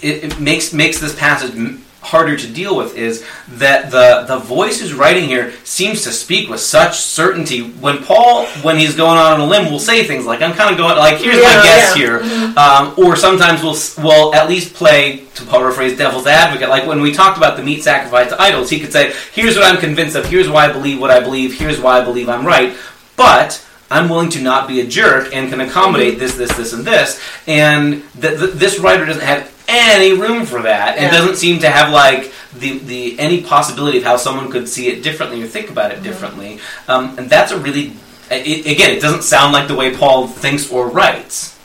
it, 0.00 0.24
it 0.24 0.40
makes 0.40 0.72
makes 0.72 0.98
this 0.98 1.14
passage 1.14 1.54
harder 2.02 2.36
to 2.36 2.46
deal 2.48 2.76
with, 2.76 2.96
is 2.96 3.24
that 3.48 3.90
the 3.90 4.24
the 4.26 4.38
voice 4.38 4.80
who's 4.80 4.92
writing 4.92 5.24
here 5.24 5.52
seems 5.64 6.02
to 6.02 6.10
speak 6.10 6.50
with 6.50 6.60
such 6.60 6.98
certainty. 6.98 7.62
When 7.62 8.02
Paul, 8.02 8.46
when 8.62 8.76
he's 8.76 8.96
going 8.96 9.18
on 9.18 9.40
a 9.40 9.46
limb, 9.46 9.70
will 9.70 9.78
say 9.78 10.04
things 10.04 10.26
like, 10.26 10.42
"I'm 10.42 10.54
kind 10.54 10.70
of 10.70 10.76
going 10.76 10.96
like, 10.96 11.18
here's 11.18 11.36
my 11.36 11.54
guess 11.62 11.96
yeah. 11.96 12.20
here," 12.20 12.54
um, 12.58 12.94
or 12.98 13.16
sometimes 13.16 13.62
we'll 13.62 13.78
will 14.04 14.34
at 14.34 14.48
least 14.48 14.74
play 14.74 15.24
to 15.34 15.44
paraphrase 15.46 15.96
devil's 15.96 16.26
advocate. 16.26 16.68
Like 16.68 16.86
when 16.86 17.00
we 17.00 17.12
talked 17.12 17.38
about 17.38 17.56
the 17.56 17.62
meat 17.62 17.82
sacrifice 17.82 18.28
to 18.30 18.40
idols, 18.40 18.68
he 18.68 18.80
could 18.80 18.92
say, 18.92 19.14
"Here's 19.32 19.56
what 19.56 19.64
I'm 19.64 19.80
convinced 19.80 20.16
of. 20.16 20.26
Here's 20.26 20.48
why 20.48 20.68
I 20.68 20.72
believe 20.72 21.00
what 21.00 21.10
I 21.10 21.20
believe. 21.20 21.58
Here's 21.58 21.80
why 21.80 22.00
I 22.00 22.04
believe 22.04 22.28
I'm 22.28 22.44
right." 22.44 22.76
But 23.14 23.64
I'm 23.92 24.08
willing 24.08 24.30
to 24.30 24.40
not 24.40 24.66
be 24.66 24.80
a 24.80 24.86
jerk 24.86 25.34
and 25.34 25.50
can 25.50 25.60
accommodate 25.60 26.18
this, 26.18 26.34
this, 26.34 26.50
this, 26.56 26.72
and 26.72 26.84
this. 26.84 27.20
And 27.46 28.02
th- 28.18 28.38
th- 28.38 28.52
this 28.54 28.78
writer 28.78 29.04
doesn't 29.04 29.22
have 29.22 29.51
any 29.68 30.12
room 30.12 30.44
for 30.46 30.62
that, 30.62 30.96
and 30.96 31.04
Yeah. 31.04 31.18
doesn't 31.18 31.36
seem 31.36 31.60
to 31.60 31.70
have 31.70 31.92
like 31.92 32.32
the, 32.54 32.78
the 32.78 33.18
any 33.18 33.42
possibility 33.42 33.98
of 33.98 34.04
how 34.04 34.16
someone 34.16 34.50
could 34.50 34.68
see 34.68 34.88
it 34.88 35.02
differently 35.02 35.42
or 35.42 35.46
think 35.46 35.70
about 35.70 35.90
it 35.92 36.02
differently. 36.02 36.60
Um, 36.88 37.16
and 37.18 37.30
that's 37.30 37.52
a 37.52 37.58
really 37.58 37.92
it, 38.30 38.66
again, 38.66 38.90
it 38.96 39.00
doesn't 39.00 39.22
sound 39.22 39.52
like 39.52 39.68
the 39.68 39.74
way 39.74 39.94
Paul 39.94 40.26
thinks 40.26 40.70
or 40.70 40.88
writes. 40.88 41.58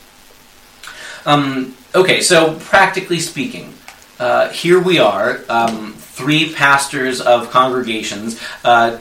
Um, 1.24 1.74
okay, 1.94 2.20
so 2.20 2.58
practically 2.60 3.20
speaking, 3.20 3.74
uh, 4.18 4.50
here 4.50 4.80
we 4.80 4.98
are, 4.98 5.40
um, 5.48 5.94
three 5.94 6.52
pastors 6.52 7.20
of 7.20 7.50
congregations. 7.50 8.40
Uh, 8.64 8.98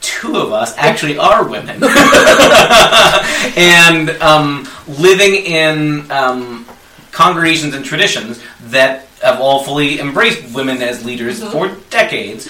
two 0.00 0.36
of 0.36 0.52
us 0.52 0.74
actually 0.76 1.16
are 1.16 1.48
women, 1.48 1.82
and 3.56 4.10
um, 4.20 4.68
living 4.88 5.34
in 5.34 6.10
um, 6.10 6.66
congregations 7.12 7.74
and 7.74 7.84
traditions 7.84 8.42
that 8.64 9.06
have 9.22 9.40
all 9.40 9.62
fully 9.62 10.00
embraced 10.00 10.52
women 10.54 10.82
as 10.82 11.04
leaders 11.04 11.42
for 11.52 11.68
decades. 11.90 12.48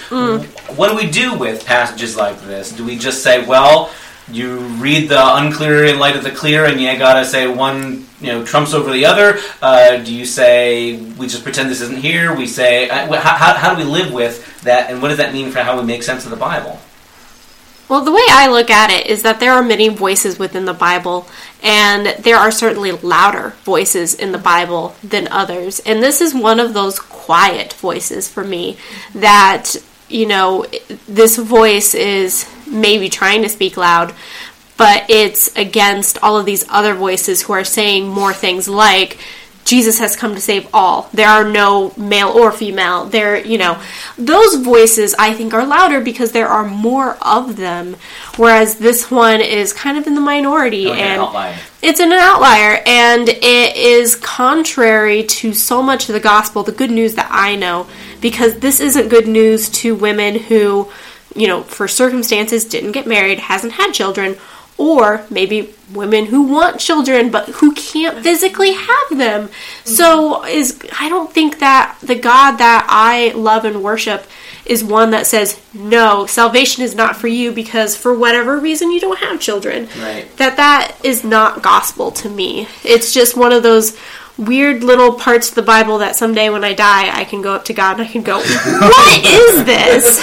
What 0.75 0.89
do 0.89 0.95
we 0.95 1.09
do 1.11 1.37
with 1.37 1.65
passages 1.65 2.15
like 2.17 2.39
this? 2.41 2.71
Do 2.71 2.83
we 2.83 2.97
just 2.97 3.21
say, 3.21 3.45
well, 3.45 3.91
you 4.31 4.57
read 4.79 5.09
the 5.09 5.35
unclear 5.35 5.85
in 5.85 5.99
light 5.99 6.15
of 6.15 6.23
the 6.23 6.31
clear, 6.31 6.65
and 6.65 6.79
you 6.79 6.97
gotta 6.97 7.25
say 7.25 7.45
one, 7.45 8.07
you 8.21 8.27
know, 8.27 8.43
trumps 8.45 8.73
over 8.73 8.91
the 8.91 9.05
other? 9.05 9.37
Uh, 9.61 9.97
do 9.97 10.15
you 10.15 10.25
say 10.25 10.95
we 10.95 11.27
just 11.27 11.43
pretend 11.43 11.69
this 11.69 11.81
isn't 11.81 11.99
here? 11.99 12.33
We 12.33 12.47
say, 12.47 12.89
uh, 12.89 13.11
how, 13.19 13.35
how, 13.35 13.53
how 13.53 13.75
do 13.75 13.83
we 13.83 13.91
live 13.91 14.13
with 14.13 14.61
that, 14.63 14.89
and 14.89 15.01
what 15.01 15.09
does 15.09 15.17
that 15.17 15.33
mean 15.33 15.51
for 15.51 15.59
how 15.59 15.77
we 15.79 15.85
make 15.85 16.03
sense 16.03 16.23
of 16.23 16.31
the 16.31 16.37
Bible? 16.37 16.79
Well, 17.89 18.03
the 18.03 18.11
way 18.11 18.23
I 18.29 18.47
look 18.47 18.69
at 18.69 18.89
it 18.89 19.07
is 19.07 19.23
that 19.23 19.39
there 19.39 19.53
are 19.53 19.61
many 19.61 19.89
voices 19.89 20.39
within 20.39 20.65
the 20.65 20.73
Bible, 20.73 21.27
and 21.61 22.07
there 22.23 22.37
are 22.37 22.49
certainly 22.49 22.91
louder 22.91 23.53
voices 23.63 24.13
in 24.13 24.31
the 24.31 24.37
Bible 24.37 24.95
than 25.03 25.27
others. 25.27 25.79
And 25.81 26.01
this 26.01 26.21
is 26.21 26.33
one 26.33 26.59
of 26.59 26.73
those 26.73 26.97
quiet 26.97 27.73
voices 27.73 28.29
for 28.29 28.43
me 28.43 28.77
that, 29.13 29.75
you 30.07 30.25
know, 30.25 30.65
this 31.07 31.37
voice 31.37 31.93
is 31.93 32.49
maybe 32.65 33.09
trying 33.09 33.43
to 33.43 33.49
speak 33.49 33.77
loud, 33.77 34.13
but 34.77 35.05
it's 35.09 35.55
against 35.55 36.17
all 36.23 36.37
of 36.37 36.45
these 36.45 36.65
other 36.69 36.95
voices 36.95 37.43
who 37.43 37.53
are 37.53 37.63
saying 37.63 38.07
more 38.07 38.33
things 38.33 38.67
like, 38.67 39.19
Jesus 39.65 39.99
has 39.99 40.15
come 40.15 40.35
to 40.35 40.41
save 40.41 40.67
all. 40.73 41.09
There 41.13 41.27
are 41.27 41.49
no 41.49 41.93
male 41.97 42.29
or 42.29 42.51
female. 42.51 43.05
There, 43.05 43.37
you 43.37 43.57
know, 43.57 43.81
those 44.17 44.55
voices 44.55 45.15
I 45.17 45.33
think 45.33 45.53
are 45.53 45.65
louder 45.65 46.01
because 46.01 46.31
there 46.31 46.47
are 46.47 46.65
more 46.65 47.17
of 47.25 47.55
them, 47.55 47.95
whereas 48.35 48.77
this 48.77 49.09
one 49.09 49.41
is 49.41 49.71
kind 49.73 49.97
of 49.97 50.05
in 50.05 50.15
the 50.15 50.21
minority 50.21 50.87
Like 50.87 50.99
and 50.99 51.21
outlier. 51.21 51.57
it's 51.81 51.99
an 51.99 52.11
outlier 52.11 52.81
and 52.85 53.29
it 53.29 53.75
is 53.75 54.15
contrary 54.15 55.23
to 55.23 55.53
so 55.53 55.81
much 55.81 56.09
of 56.09 56.13
the 56.13 56.19
gospel, 56.19 56.63
the 56.63 56.71
good 56.71 56.91
news 56.91 57.15
that 57.15 57.29
I 57.31 57.55
know, 57.55 57.87
because 58.21 58.59
this 58.59 58.79
isn't 58.79 59.09
good 59.09 59.27
news 59.27 59.69
to 59.69 59.95
women 59.95 60.35
who, 60.39 60.91
you 61.35 61.47
know, 61.47 61.63
for 61.63 61.87
circumstances 61.87 62.65
didn't 62.65 62.91
get 62.91 63.07
married, 63.07 63.39
hasn't 63.39 63.73
had 63.73 63.91
children, 63.91 64.35
or 64.77 65.25
maybe 65.29 65.73
women 65.93 66.25
who 66.25 66.41
want 66.43 66.79
children 66.79 67.29
but 67.29 67.47
who 67.49 67.71
can't 67.73 68.23
physically 68.23 68.73
have 68.73 69.17
them. 69.17 69.49
So 69.83 70.43
is 70.45 70.79
I 70.99 71.09
don't 71.09 71.31
think 71.31 71.59
that 71.59 71.97
the 72.01 72.15
God 72.15 72.57
that 72.57 72.87
I 72.89 73.31
love 73.35 73.65
and 73.65 73.83
worship 73.83 74.25
is 74.65 74.83
one 74.83 75.11
that 75.11 75.27
says 75.27 75.59
no, 75.73 76.25
salvation 76.25 76.83
is 76.83 76.95
not 76.95 77.15
for 77.17 77.27
you 77.27 77.51
because 77.51 77.95
for 77.95 78.17
whatever 78.17 78.57
reason 78.59 78.91
you 78.91 78.99
don't 78.99 79.19
have 79.19 79.39
children 79.39 79.87
Right. 79.99 80.25
that 80.37 80.57
that 80.57 80.95
is 81.03 81.23
not 81.23 81.61
gospel 81.61 82.11
to 82.11 82.29
me. 82.29 82.67
It's 82.83 83.13
just 83.13 83.35
one 83.37 83.51
of 83.51 83.61
those 83.61 83.97
weird 84.37 84.83
little 84.83 85.13
parts 85.13 85.49
of 85.49 85.55
the 85.55 85.61
Bible 85.61 85.99
that 85.99 86.15
someday 86.15 86.49
when 86.49 86.63
I 86.63 86.73
die, 86.73 87.15
I 87.15 87.23
can 87.23 87.41
go 87.43 87.53
up 87.53 87.65
to 87.65 87.73
God 87.73 87.99
and 87.99 88.07
I 88.07 88.11
can 88.11 88.23
go, 88.23 88.37
"What 88.41 89.23
is 89.23 89.63
this?" 89.65 90.19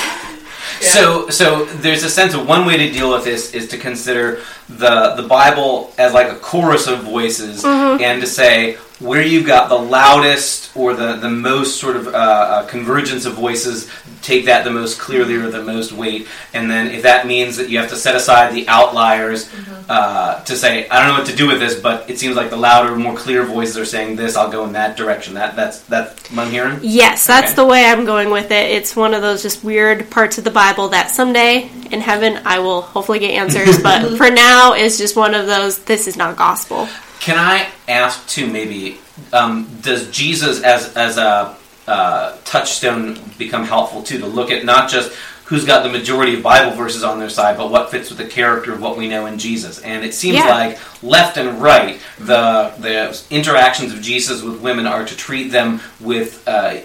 So, 0.80 1.28
so 1.30 1.64
there's 1.66 2.02
a 2.04 2.08
sense 2.10 2.32
of 2.34 2.46
one 2.48 2.64
way 2.66 2.76
to 2.78 2.90
deal 2.90 3.10
with 3.12 3.24
this 3.24 3.52
is 3.54 3.68
to 3.68 3.76
consider 3.78 4.40
the 4.68 5.14
the 5.14 5.22
Bible 5.28 5.92
as 5.98 6.14
like 6.14 6.28
a 6.28 6.36
chorus 6.36 6.86
of 6.86 7.02
voices, 7.04 7.64
and 8.00 8.20
to 8.20 8.26
say 8.26 8.76
where 8.98 9.22
you've 9.22 9.46
got 9.46 9.68
the 9.68 9.76
loudest 9.76 10.74
or 10.74 10.94
the 10.94 11.16
the 11.16 11.28
most 11.28 11.78
sort 11.80 11.96
of 11.96 12.06
uh, 12.08 12.10
uh, 12.10 12.66
convergence 12.66 13.26
of 13.26 13.34
voices, 13.34 13.88
take 14.22 14.46
that 14.46 14.64
the 14.64 14.70
most 14.70 14.98
clearly 14.98 15.34
or 15.36 15.50
the 15.50 15.62
most 15.62 15.92
weight, 15.92 16.28
and 16.52 16.70
then 16.70 16.88
if 16.88 17.02
that 17.02 17.26
means 17.26 17.56
that 17.56 17.68
you 17.68 17.78
have 17.78 17.90
to 17.90 17.96
set 17.96 18.14
aside 18.14 18.52
the 18.54 18.66
outliers 18.68 19.50
uh, 19.88 20.42
to 20.44 20.56
say 20.56 20.88
I 20.88 20.98
don't 20.98 21.08
know 21.08 21.18
what 21.18 21.26
to 21.30 21.36
do 21.36 21.46
with 21.48 21.58
this, 21.58 21.78
but 21.78 22.08
it 22.08 22.18
seems 22.18 22.36
like 22.36 22.50
the 22.50 22.56
louder, 22.56 22.94
more 22.96 23.16
clear 23.16 23.44
voices 23.44 23.78
are 23.78 23.84
saying 23.84 24.16
this, 24.16 24.36
I'll 24.36 24.50
go 24.50 24.64
in 24.64 24.72
that 24.72 24.96
direction. 24.96 25.34
That 25.34 25.56
that's 25.56 25.80
that's 25.82 26.30
what 26.30 26.46
I'm 26.46 26.50
hearing. 26.50 26.78
Yes, 26.82 27.26
that's 27.26 27.48
Okay. 27.52 27.56
the 27.56 27.66
way 27.66 27.84
I'm 27.84 28.04
going 28.04 28.30
with 28.30 28.50
it. 28.50 28.70
It's 28.70 28.94
one 28.94 29.14
of 29.14 29.22
those 29.22 29.42
just 29.42 29.64
weird 29.64 30.10
parts 30.10 30.38
of 30.38 30.44
the 30.44 30.50
Bible 30.50 30.88
that 30.88 31.10
someday 31.10 31.70
in 31.90 32.00
heaven 32.00 32.40
I 32.44 32.58
will 32.60 32.82
hopefully 32.82 33.18
get 33.18 33.30
answers, 33.32 33.78
but 33.82 34.16
for 34.16 34.30
now 34.30 34.74
it's 34.74 34.98
just 34.98 35.16
one 35.16 35.34
of 35.34 35.46
those 35.46 35.78
this 35.80 36.06
is 36.06 36.16
not 36.16 36.36
gospel. 36.36 36.88
Can 37.20 37.36
I 37.36 37.68
ask 37.86 38.26
too? 38.28 38.46
Maybe 38.46 38.98
um, 39.32 39.68
does 39.82 40.10
Jesus 40.10 40.62
as 40.62 40.96
as 40.96 41.18
a 41.18 41.56
uh, 41.90 42.36
touchstone 42.44 43.18
become 43.38 43.64
helpful 43.64 44.02
too 44.02 44.18
to 44.18 44.26
look 44.26 44.50
at 44.50 44.64
not 44.64 44.88
just 44.90 45.12
who's 45.44 45.64
got 45.64 45.82
the 45.82 45.88
majority 45.88 46.34
of 46.36 46.42
Bible 46.44 46.70
verses 46.76 47.02
on 47.02 47.18
their 47.18 47.28
side, 47.28 47.56
but 47.56 47.70
what 47.72 47.90
fits 47.90 48.08
with 48.08 48.18
the 48.18 48.26
character 48.26 48.72
of 48.72 48.80
what 48.80 48.96
we 48.96 49.08
know 49.08 49.26
in 49.26 49.36
Jesus? 49.36 49.80
And 49.80 50.04
it 50.04 50.14
seems 50.14 50.36
Yeah. 50.36 50.46
like 50.58 50.78
left 51.02 51.36
and 51.36 51.60
right, 51.60 51.98
the 52.18 52.72
the 52.78 53.20
interactions 53.30 53.92
of 53.92 54.00
Jesus 54.00 54.42
with 54.42 54.60
women 54.60 54.86
are 54.86 55.04
to 55.04 55.16
treat 55.16 55.50
them 55.50 55.80
with. 55.98 56.46
Uh, 56.46 56.76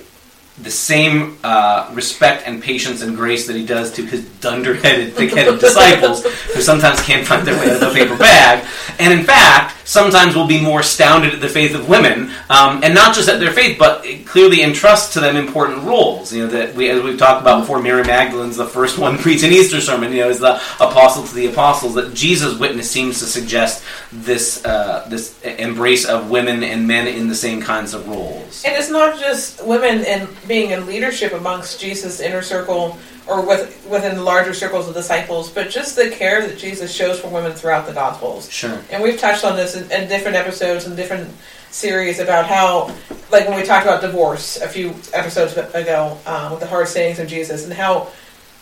the 0.61 0.71
same 0.71 1.37
uh, 1.43 1.91
respect 1.93 2.47
and 2.47 2.63
patience 2.63 3.01
and 3.01 3.15
grace 3.15 3.45
that 3.47 3.55
he 3.55 3.65
does 3.65 3.91
to 3.93 4.05
his 4.05 4.23
dunderheaded, 4.39 5.13
thick-headed 5.13 5.59
disciples, 5.59 6.23
who 6.53 6.61
sometimes 6.61 7.01
can't 7.01 7.27
find 7.27 7.45
their 7.45 7.59
way 7.59 7.69
out 7.69 7.75
of 7.75 7.79
the 7.81 7.93
paper 7.93 8.17
bag, 8.17 8.65
and 8.99 9.11
in 9.11 9.25
fact, 9.25 9.75
sometimes 9.85 10.35
will 10.35 10.47
be 10.47 10.59
more 10.61 10.79
astounded 10.79 11.33
at 11.33 11.41
the 11.41 11.49
faith 11.49 11.75
of 11.75 11.87
women, 11.89 12.31
um, 12.49 12.83
and 12.83 12.95
not 12.95 13.13
just 13.13 13.29
at 13.29 13.39
their 13.39 13.51
faith, 13.51 13.77
but 13.77 14.03
clearly 14.25 14.61
entrusts 14.61 15.13
to 15.13 15.19
them 15.19 15.35
important 15.35 15.83
roles. 15.83 16.33
You 16.33 16.45
know 16.45 16.51
that 16.51 16.73
we, 16.73 16.89
as 16.89 17.03
we've 17.03 17.19
talked 17.19 17.41
about 17.41 17.59
before, 17.59 17.81
Mary 17.81 18.03
Magdalene's 18.03 18.57
the 18.57 18.65
first 18.65 18.97
one 18.97 19.17
preaching 19.17 19.51
Easter 19.51 19.81
sermon. 19.81 20.11
You 20.11 20.21
know, 20.21 20.29
is 20.29 20.39
the 20.39 20.55
apostle 20.79 21.23
to 21.23 21.35
the 21.35 21.47
apostles. 21.47 21.95
That 21.95 22.13
Jesus' 22.13 22.57
witness 22.57 22.89
seems 22.89 23.19
to 23.19 23.25
suggest 23.25 23.83
this 24.11 24.65
uh, 24.65 25.05
this 25.09 25.39
embrace 25.43 26.05
of 26.05 26.29
women 26.29 26.63
and 26.63 26.87
men 26.87 27.07
in 27.07 27.27
the 27.27 27.35
same 27.35 27.61
kinds 27.61 27.93
of 27.93 28.07
roles. 28.07 28.63
And 28.65 28.75
it's 28.75 28.89
not 28.89 29.19
just 29.19 29.65
women 29.65 30.03
and 30.05 30.27
being 30.47 30.71
in 30.71 30.85
leadership 30.85 31.33
amongst 31.33 31.79
Jesus' 31.79 32.19
inner 32.19 32.41
circle 32.41 32.97
or 33.27 33.45
with, 33.45 33.87
within 33.89 34.15
the 34.15 34.23
larger 34.23 34.53
circles 34.53 34.87
of 34.87 34.93
disciples, 34.93 35.49
but 35.49 35.69
just 35.69 35.95
the 35.95 36.09
care 36.09 36.45
that 36.47 36.57
Jesus 36.57 36.93
shows 36.93 37.19
for 37.19 37.27
women 37.29 37.53
throughout 37.53 37.87
the 37.87 37.93
Gospels. 37.93 38.51
Sure. 38.51 38.79
And 38.91 39.01
we've 39.01 39.19
touched 39.19 39.43
on 39.43 39.55
this 39.55 39.75
in, 39.75 39.91
in 39.91 40.07
different 40.07 40.37
episodes 40.37 40.85
and 40.85 40.95
different 40.95 41.29
series 41.71 42.19
about 42.19 42.45
how, 42.45 42.95
like 43.31 43.47
when 43.47 43.59
we 43.59 43.65
talked 43.65 43.85
about 43.85 44.01
divorce 44.01 44.61
a 44.61 44.67
few 44.67 44.93
episodes 45.13 45.57
ago 45.57 46.17
uh, 46.25 46.49
with 46.51 46.59
the 46.59 46.67
hard 46.67 46.87
sayings 46.87 47.19
of 47.19 47.27
Jesus, 47.27 47.65
and 47.65 47.73
how, 47.73 48.11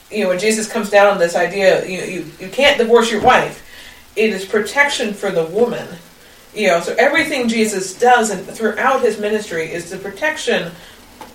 you 0.10 0.24
know, 0.24 0.30
when 0.30 0.40
Jesus 0.40 0.72
comes 0.72 0.90
down 0.90 1.08
on 1.08 1.20
this 1.20 1.36
idea, 1.36 1.86
you, 1.86 2.02
you, 2.02 2.32
you 2.40 2.50
can't 2.50 2.78
divorce 2.78 3.12
your 3.12 3.22
wife. 3.22 3.60
It 4.16 4.30
is 4.30 4.46
protection 4.46 5.14
for 5.14 5.30
the 5.30 5.46
woman. 5.46 5.88
You 6.56 6.68
know, 6.68 6.80
so 6.82 6.96
everything 7.00 7.48
Jesus 7.48 7.98
does 7.98 8.30
and 8.30 8.46
throughout 8.46 9.02
his 9.02 9.20
ministry 9.20 9.72
is 9.72 9.90
the 9.90 9.98
protection 9.98 10.72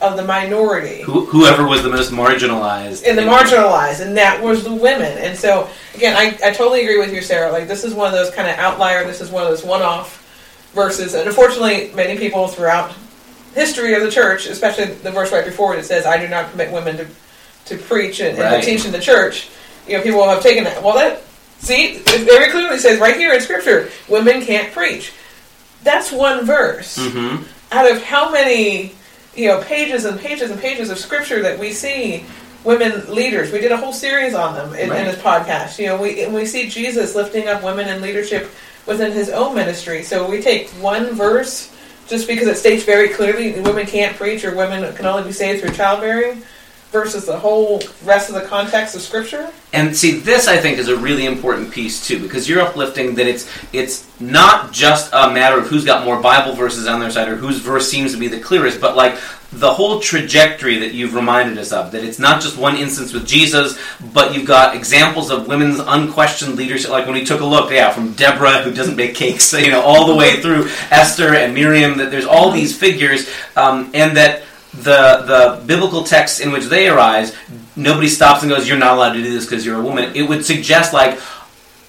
of 0.01 0.17
the 0.17 0.25
minority 0.25 1.03
Who, 1.03 1.25
whoever 1.27 1.67
was 1.67 1.83
the 1.83 1.89
most 1.89 2.13
marginalized. 2.13 3.05
and 3.07 3.19
the 3.19 3.23
marginalized, 3.23 4.01
and 4.01 4.17
that 4.17 4.43
was 4.43 4.63
the 4.65 4.73
women. 4.73 5.19
And 5.19 5.37
so, 5.37 5.69
again, 5.95 6.17
I, 6.17 6.39
I 6.45 6.53
totally 6.53 6.83
agree 6.83 6.99
with 6.99 7.13
you, 7.13 7.21
Sarah. 7.21 7.51
Like, 7.51 7.67
this 7.67 7.85
is 7.85 7.95
one 7.95 8.07
of 8.07 8.13
those 8.13 8.31
kind 8.31 8.49
of 8.49 8.57
outlier, 8.59 9.05
this 9.05 9.21
is 9.21 9.31
one 9.31 9.43
of 9.43 9.49
those 9.49 9.65
one 9.65 9.83
off 9.83 10.25
verses. 10.75 11.15
And 11.15 11.27
unfortunately, 11.27 11.91
many 11.95 12.17
people 12.19 12.47
throughout 12.49 12.95
history 13.55 13.95
of 13.95 14.03
the 14.03 14.11
church, 14.11 14.47
especially 14.47 14.87
the 14.87 15.11
verse 15.11 15.33
right 15.33 15.45
before 15.45 15.75
it, 15.75 15.81
it 15.81 15.85
says, 15.85 16.07
I 16.07 16.19
do 16.19 16.29
not 16.29 16.51
permit 16.51 16.73
women 16.73 16.97
to, 16.99 17.07
to 17.67 17.79
preach 17.79 18.21
and, 18.21 18.39
and 18.39 18.63
to 18.63 18.71
teach 18.71 18.85
in 18.85 18.93
the 18.93 19.01
church. 19.01 19.49
You 19.89 19.97
know, 19.97 20.03
people 20.03 20.23
have 20.29 20.43
taken 20.43 20.65
that. 20.65 20.83
Well, 20.83 20.95
that, 20.95 21.23
see, 21.59 21.95
it 21.97 22.25
very 22.25 22.51
clearly 22.53 22.79
says 22.79 23.01
right 23.01 23.17
here 23.17 23.33
in 23.33 23.41
Scripture, 23.41 23.91
women 24.09 24.43
can't 24.45 24.73
preach. 24.73 25.13
That's 25.83 26.13
one 26.13 26.45
verse 26.45 26.97
hmm 27.01 27.43
out 27.71 27.91
of 27.91 28.03
how 28.03 28.31
many 28.31 28.95
you 29.39 29.49
know 29.49 29.63
pages 29.63 30.05
and 30.05 30.19
pages 30.19 30.51
and 30.51 30.61
pages 30.61 30.91
of 30.91 30.99
scripture 30.99 31.41
that 31.43 31.59
we 31.59 31.73
see 31.73 32.25
women 32.65 32.93
leaders. 33.15 33.53
We 33.53 33.61
did 33.61 33.71
a 33.73 33.77
whole 33.77 33.93
series 33.93 34.35
on 34.35 34.55
them 34.55 34.75
in, 34.75 34.91
Right. 34.91 35.01
in 35.01 35.07
this 35.07 35.21
podcast. 35.23 35.79
You 35.79 35.87
know 35.87 36.01
we 36.03 36.23
and 36.25 36.35
we 36.35 36.45
see 36.45 36.69
jesus 36.69 37.15
lifting 37.15 37.49
up 37.49 37.63
women 37.63 37.89
in 37.89 38.03
leadership 38.03 38.51
within 38.87 39.13
his 39.13 39.31
own 39.31 39.55
ministry. 39.55 40.03
So 40.03 40.29
we 40.29 40.43
take 40.43 40.69
one 40.71 41.13
verse 41.15 41.73
just 42.09 42.27
because 42.27 42.49
it 42.49 42.57
states 42.57 42.85
very 42.85 43.11
clearly 43.11 43.61
women 43.61 43.87
can't 43.87 44.17
preach 44.17 44.45
or 44.45 44.55
women 44.57 44.93
can 44.95 45.07
only 45.07 45.25
be 45.25 45.33
saved 45.33 45.63
through 45.63 45.75
childbearing 45.75 46.43
versus 46.91 47.27
the 47.27 47.39
whole 47.39 47.83
rest 48.05 48.29
of 48.29 48.35
the 48.35 48.43
context 48.43 48.95
of 48.95 49.03
scripture 49.03 49.53
And 49.73 49.95
see, 49.95 50.21
this 50.21 50.49
I 50.49 50.57
think 50.57 50.79
is 50.79 50.89
a 50.89 50.97
really 50.97 51.27
important 51.27 51.71
piece 51.71 52.07
too, 52.07 52.19
because 52.21 52.49
you're 52.49 52.63
uplifting 52.63 53.15
that 53.17 53.27
it's 53.27 53.51
it's 53.73 54.09
not 54.21 54.73
just 54.73 55.13
a 55.13 55.31
matter 55.31 55.59
of 55.59 55.67
who's 55.67 55.85
got 55.85 56.05
more 56.05 56.21
Bible 56.21 56.55
verses 56.55 56.87
on 56.87 57.01
their 57.01 57.11
side 57.11 57.29
or 57.29 57.37
whose 57.37 57.59
verse 57.59 57.91
seems 57.91 58.13
to 58.13 58.19
be 58.19 58.29
the 58.29 58.41
clearest, 58.41 58.81
but 58.81 58.97
like 58.97 59.19
the 59.53 59.73
whole 59.73 59.99
trajectory 60.01 60.79
that 60.79 60.93
you've 60.93 61.15
reminded 61.15 61.57
us 61.57 61.73
of. 61.73 61.93
That 61.93 62.05
it's 62.05 62.19
not 62.19 62.43
just 62.43 62.59
one 62.59 62.77
instance 62.77 63.13
with 63.13 63.27
Jesus, 63.27 63.79
but 64.13 64.35
you've 64.35 64.47
got 64.47 64.77
examples 64.77 65.31
of 65.31 65.49
women's 65.49 65.79
unquestioned 65.79 66.57
leadership. 66.57 66.91
Like 66.91 67.07
when 67.07 67.15
we 67.15 67.25
took 67.25 67.41
a 67.41 67.47
look, 67.47 67.71
yeah, 67.71 67.91
from 67.91 68.13
Deborah 68.13 68.63
who 68.63 68.73
doesn't 68.73 68.97
bake 68.97 69.15
cakes, 69.15 69.53
you 69.59 69.71
know, 69.71 69.81
all 69.81 70.07
the 70.07 70.15
way 70.15 70.41
through 70.43 70.69
Esther 70.91 71.35
and 71.35 71.55
Miriam. 71.55 71.97
That 71.99 72.11
there's 72.11 72.27
all 72.27 72.51
these 72.51 72.77
figures, 72.77 73.29
um, 73.57 73.91
and 73.95 74.17
that 74.17 74.43
the 74.73 75.23
the 75.27 75.63
biblical 75.67 76.05
texts 76.05 76.41
in 76.41 76.53
which 76.53 76.65
they 76.65 76.89
arise, 76.89 77.35
nobody 77.75 78.09
stops 78.09 78.43
and 78.43 78.51
goes, 78.51 78.69
"You're 78.69 78.79
not 78.79 78.95
allowed 78.95 79.15
to 79.15 79.23
do 79.23 79.33
this 79.33 79.45
because 79.47 79.65
you're 79.65 79.79
a 79.79 79.83
woman." 79.83 80.15
It 80.15 80.23
would 80.23 80.45
suggest 80.45 80.93
like 80.93 81.19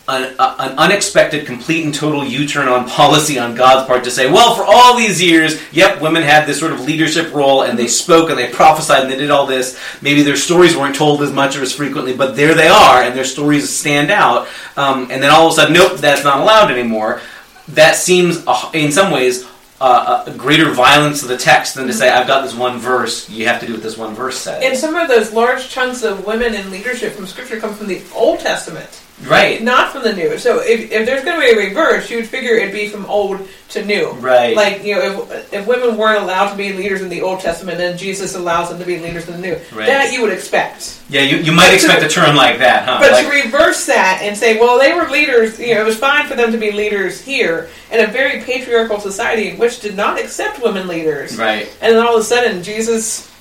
an, 0.07 0.35
a, 0.39 0.55
an 0.59 0.77
unexpected, 0.77 1.45
complete 1.45 1.85
and 1.85 1.93
total 1.93 2.25
U-turn 2.25 2.67
on 2.67 2.89
policy 2.89 3.37
on 3.37 3.53
God's 3.53 3.85
part 3.85 4.03
to 4.05 4.11
say, 4.11 4.31
"Well, 4.31 4.55
for 4.55 4.63
all 4.63 4.97
these 4.97 5.21
years, 5.21 5.61
yep, 5.71 6.01
women 6.01 6.23
had 6.23 6.47
this 6.47 6.59
sort 6.59 6.71
of 6.71 6.81
leadership 6.81 7.33
role, 7.33 7.63
and 7.63 7.77
they 7.77 7.87
spoke 7.87 8.29
and 8.29 8.39
they 8.39 8.49
prophesied 8.49 9.03
and 9.03 9.11
they 9.11 9.17
did 9.17 9.29
all 9.29 9.45
this. 9.45 9.79
Maybe 10.01 10.23
their 10.23 10.37
stories 10.37 10.75
weren't 10.75 10.95
told 10.95 11.21
as 11.21 11.31
much 11.31 11.57
or 11.57 11.61
as 11.61 11.73
frequently, 11.73 12.15
but 12.15 12.35
there 12.35 12.53
they 12.53 12.67
are, 12.67 13.03
and 13.03 13.15
their 13.15 13.25
stories 13.25 13.69
stand 13.69 14.09
out. 14.09 14.47
Um, 14.77 15.09
and 15.11 15.21
then 15.21 15.31
all 15.31 15.47
of 15.47 15.53
a 15.53 15.55
sudden, 15.55 15.73
nope, 15.73 15.97
that's 15.97 16.23
not 16.23 16.39
allowed 16.39 16.71
anymore." 16.71 17.21
That 17.67 17.95
seems, 17.95 18.43
uh, 18.47 18.71
in 18.73 18.91
some 18.91 19.11
ways, 19.11 19.45
uh, 19.81 20.23
a 20.27 20.31
greater 20.31 20.71
violence 20.71 21.21
of 21.23 21.29
the 21.29 21.37
text 21.37 21.75
than 21.75 21.87
to 21.87 21.93
say, 21.93 22.09
I've 22.09 22.27
got 22.27 22.43
this 22.43 22.55
one 22.55 22.79
verse, 22.79 23.29
you 23.29 23.47
have 23.47 23.59
to 23.61 23.67
do 23.67 23.73
what 23.73 23.83
this 23.83 23.97
one 23.97 24.13
verse 24.13 24.37
says. 24.37 24.63
and 24.63 24.77
some 24.77 24.95
of 24.95 25.07
those 25.07 25.31
large 25.33 25.69
chunks 25.69 26.03
of 26.03 26.25
women 26.25 26.53
in 26.53 26.69
leadership 26.71 27.13
from 27.13 27.27
scripture 27.27 27.59
come 27.59 27.73
from 27.73 27.87
the 27.87 28.01
old 28.13 28.39
testament 28.39 29.01
right. 29.27 29.61
not 29.61 29.91
from 29.91 30.03
the 30.03 30.13
new. 30.13 30.37
So 30.37 30.59
if, 30.61 30.91
if 30.91 31.05
there's 31.05 31.23
going 31.23 31.39
to 31.39 31.45
be 31.45 31.51
a 31.51 31.67
reverse, 31.69 32.09
you 32.09 32.17
would 32.17 32.27
figure 32.27 32.55
it'd 32.55 32.73
be 32.73 32.87
from 32.87 33.05
old 33.05 33.47
to 33.69 33.85
new. 33.85 34.11
Right. 34.13 34.55
Like 34.55 34.83
you 34.83 34.95
know, 34.95 35.27
if, 35.29 35.53
if 35.53 35.67
women 35.67 35.97
weren't 35.97 36.23
allowed 36.23 36.51
to 36.51 36.57
be 36.57 36.73
leaders 36.73 37.01
in 37.01 37.09
the 37.09 37.21
Old 37.21 37.39
Testament, 37.39 37.77
then 37.77 37.97
Jesus 37.97 38.35
allows 38.35 38.69
them 38.69 38.79
to 38.79 38.85
be 38.85 38.99
leaders 38.99 39.27
in 39.27 39.35
the 39.35 39.47
New. 39.47 39.53
Right. 39.75 39.87
That 39.87 40.11
you 40.11 40.21
would 40.21 40.33
expect. 40.33 41.01
Yeah, 41.09 41.21
you, 41.21 41.37
you 41.37 41.51
might 41.51 41.73
expect 41.73 42.03
a 42.03 42.07
turn 42.07 42.35
like 42.35 42.59
that, 42.59 42.85
huh? 42.87 42.99
But 42.99 43.11
Like- 43.11 43.25
to 43.25 43.31
reverse 43.45 43.85
that 43.87 44.21
and 44.23 44.35
say, 44.37 44.59
well, 44.59 44.79
they 44.79 44.93
were 44.93 45.07
leaders. 45.09 45.59
You 45.59 45.75
know, 45.75 45.81
it 45.81 45.85
was 45.85 45.97
fine 45.97 46.27
for 46.27 46.35
them 46.35 46.51
to 46.51 46.57
be 46.57 46.71
leaders 46.71 47.21
here 47.21 47.69
in 47.91 48.03
a 48.03 48.07
very 48.07 48.41
patriarchal 48.41 48.99
society, 48.99 49.55
which 49.55 49.81
did 49.81 49.95
not 49.95 50.19
accept 50.19 50.61
women 50.63 50.87
leaders. 50.87 51.37
right. 51.37 51.67
And 51.81 51.95
then 51.95 52.05
all 52.05 52.15
of 52.15 52.21
a 52.21 52.23
sudden, 52.23 52.63
Jesus, 52.63 53.31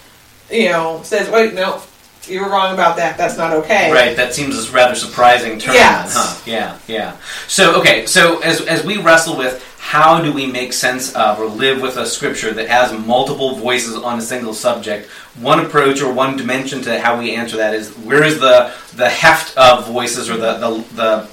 you 0.51 0.71
know, 0.71 1.01
says, 1.03 1.31
wait, 1.31 1.55
no. 1.55 1.83
You 2.29 2.41
were 2.43 2.49
wrong 2.51 2.75
about 2.75 2.97
that. 2.97 3.17
That's 3.17 3.37
not 3.37 3.53
okay. 3.53 3.93
Right, 3.93 4.17
that 4.17 4.35
seems 4.35 4.69
a 4.69 4.73
rather 4.73 4.95
surprising 4.95 5.59
turn, 5.59 5.75
Yes. 5.75 6.15
huh? 6.17 6.43
Yeah, 6.47 6.79
yeah. 6.87 7.17
So, 7.47 7.79
okay, 7.81 8.07
so 8.07 8.41
as, 8.41 8.61
as 8.63 8.85
we 8.85 8.99
wrestle 8.99 9.37
with 9.37 9.65
how 9.79 10.21
do 10.21 10.33
we 10.33 10.47
make 10.47 10.73
sense 10.73 11.15
of 11.15 11.39
or 11.39 11.47
live 11.47 11.81
with 11.81 11.97
a 11.97 12.05
scripture 12.05 12.53
that 12.53 12.69
has 12.69 12.93
multiple 13.07 13.55
voices 13.57 13.95
on 13.97 14.19
a 14.19 14.23
single 14.23 14.53
subject, 14.53 15.09
one 15.41 15.61
approach 15.65 16.03
or 16.03 16.13
one 16.13 16.37
dimension 16.37 16.83
to 16.83 17.01
how 17.01 17.19
we 17.19 17.35
answer 17.35 17.57
that 17.57 17.73
is 17.75 17.91
where 17.99 18.23
is 18.25 18.39
the 18.41 18.73
the 18.97 19.09
heft 19.09 19.57
of 19.57 19.87
voices 19.87 20.29
or 20.29 20.37
the 20.37 20.55
the, 20.59 20.85
the 20.95 21.29